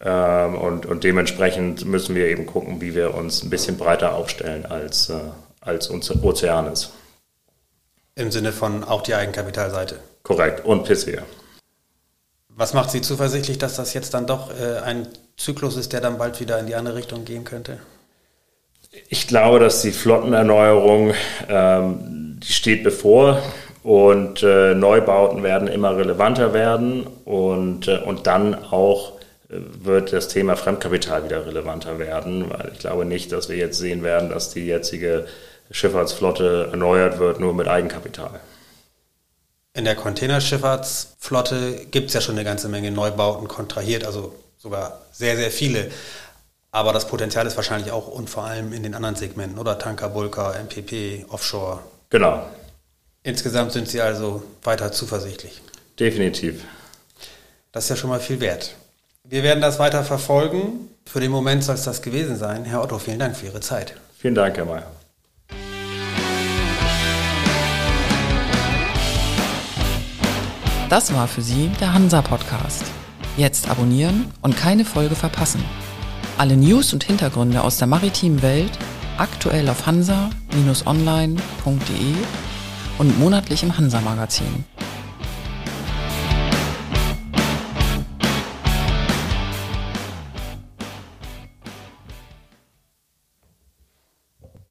Ähm, 0.00 0.56
und, 0.56 0.86
und 0.86 1.04
dementsprechend 1.04 1.84
müssen 1.84 2.14
wir 2.14 2.26
eben 2.26 2.46
gucken, 2.46 2.80
wie 2.80 2.94
wir 2.94 3.14
uns 3.14 3.42
ein 3.42 3.50
bisschen 3.50 3.78
breiter 3.78 4.14
aufstellen 4.14 4.66
als, 4.66 5.08
äh, 5.08 5.14
als 5.60 5.90
Ozeanes. 5.90 6.90
Im 8.16 8.30
Sinne 8.30 8.52
von 8.52 8.82
auch 8.82 9.02
die 9.02 9.14
Eigenkapitalseite. 9.14 9.96
Korrekt. 10.22 10.64
Und 10.64 10.84
PCA. 10.84 11.22
Was 12.56 12.72
macht 12.72 12.90
Sie 12.90 13.02
zuversichtlich, 13.02 13.58
dass 13.58 13.76
das 13.76 13.92
jetzt 13.92 14.14
dann 14.14 14.26
doch 14.26 14.50
äh, 14.50 14.78
ein 14.78 15.06
Zyklus 15.36 15.76
ist, 15.76 15.92
der 15.92 16.00
dann 16.00 16.16
bald 16.16 16.40
wieder 16.40 16.58
in 16.58 16.66
die 16.66 16.74
andere 16.74 16.96
Richtung 16.96 17.26
gehen 17.26 17.44
könnte? 17.44 17.78
Ich 19.10 19.28
glaube, 19.28 19.60
dass 19.60 19.82
die 19.82 19.92
Flottenerneuerung, 19.92 21.12
ähm, 21.50 22.38
die 22.42 22.52
steht 22.52 22.82
bevor 22.82 23.42
und 23.82 24.42
äh, 24.42 24.74
Neubauten 24.74 25.42
werden 25.42 25.68
immer 25.68 25.98
relevanter 25.98 26.54
werden 26.54 27.06
und, 27.26 27.88
äh, 27.88 27.98
und 27.98 28.26
dann 28.26 28.54
auch 28.54 29.12
wird 29.48 30.12
das 30.12 30.28
Thema 30.28 30.56
Fremdkapital 30.56 31.24
wieder 31.24 31.46
relevanter 31.46 31.98
werden, 31.98 32.50
weil 32.50 32.70
ich 32.72 32.80
glaube 32.80 33.04
nicht, 33.04 33.32
dass 33.32 33.48
wir 33.48 33.56
jetzt 33.56 33.78
sehen 33.78 34.02
werden, 34.02 34.30
dass 34.30 34.50
die 34.52 34.66
jetzige 34.66 35.26
Schifffahrtsflotte 35.70 36.68
erneuert 36.70 37.18
wird, 37.18 37.38
nur 37.38 37.54
mit 37.54 37.68
Eigenkapital. 37.68 38.40
In 39.76 39.84
der 39.84 39.94
Containerschifffahrtsflotte 39.94 41.86
gibt 41.90 42.08
es 42.08 42.14
ja 42.14 42.22
schon 42.22 42.36
eine 42.36 42.44
ganze 42.44 42.70
Menge 42.70 42.90
Neubauten 42.90 43.46
kontrahiert, 43.46 44.04
also 44.04 44.34
sogar 44.56 45.02
sehr, 45.12 45.36
sehr 45.36 45.50
viele. 45.50 45.90
Aber 46.70 46.94
das 46.94 47.06
Potenzial 47.06 47.46
ist 47.46 47.56
wahrscheinlich 47.56 47.92
auch 47.92 48.08
und 48.08 48.30
vor 48.30 48.44
allem 48.44 48.72
in 48.72 48.82
den 48.82 48.94
anderen 48.94 49.16
Segmenten, 49.16 49.58
oder? 49.58 49.78
Tanker, 49.78 50.08
Bulker, 50.08 50.54
MPP, 50.58 51.26
Offshore. 51.28 51.80
Genau. 52.08 52.46
Insgesamt 53.22 53.72
sind 53.72 53.86
Sie 53.86 54.00
also 54.00 54.42
weiter 54.62 54.92
zuversichtlich. 54.92 55.60
Definitiv. 56.00 56.64
Das 57.70 57.84
ist 57.84 57.90
ja 57.90 57.96
schon 57.96 58.08
mal 58.08 58.20
viel 58.20 58.40
wert. 58.40 58.74
Wir 59.24 59.42
werden 59.42 59.60
das 59.60 59.78
weiter 59.78 60.04
verfolgen. 60.04 60.88
Für 61.04 61.20
den 61.20 61.30
Moment 61.30 61.62
soll 61.64 61.74
es 61.74 61.84
das 61.84 62.00
gewesen 62.00 62.36
sein. 62.36 62.64
Herr 62.64 62.82
Otto, 62.82 62.98
vielen 62.98 63.18
Dank 63.18 63.36
für 63.36 63.44
Ihre 63.44 63.60
Zeit. 63.60 63.94
Vielen 64.18 64.34
Dank, 64.34 64.56
Herr 64.56 64.64
Mayer. 64.64 64.90
Das 70.88 71.12
war 71.12 71.26
für 71.26 71.42
Sie 71.42 71.68
der 71.80 71.92
Hansa 71.92 72.22
Podcast. 72.22 72.84
Jetzt 73.36 73.68
abonnieren 73.68 74.26
und 74.40 74.56
keine 74.56 74.84
Folge 74.84 75.16
verpassen. 75.16 75.64
Alle 76.38 76.56
News 76.56 76.92
und 76.92 77.02
Hintergründe 77.02 77.62
aus 77.62 77.78
der 77.78 77.88
maritimen 77.88 78.40
Welt 78.40 78.70
aktuell 79.18 79.68
auf 79.68 79.84
hansa-online.de 79.84 82.14
und 82.98 83.18
monatlich 83.18 83.64
im 83.64 83.76
Hansa 83.76 84.00
Magazin. 84.00 84.64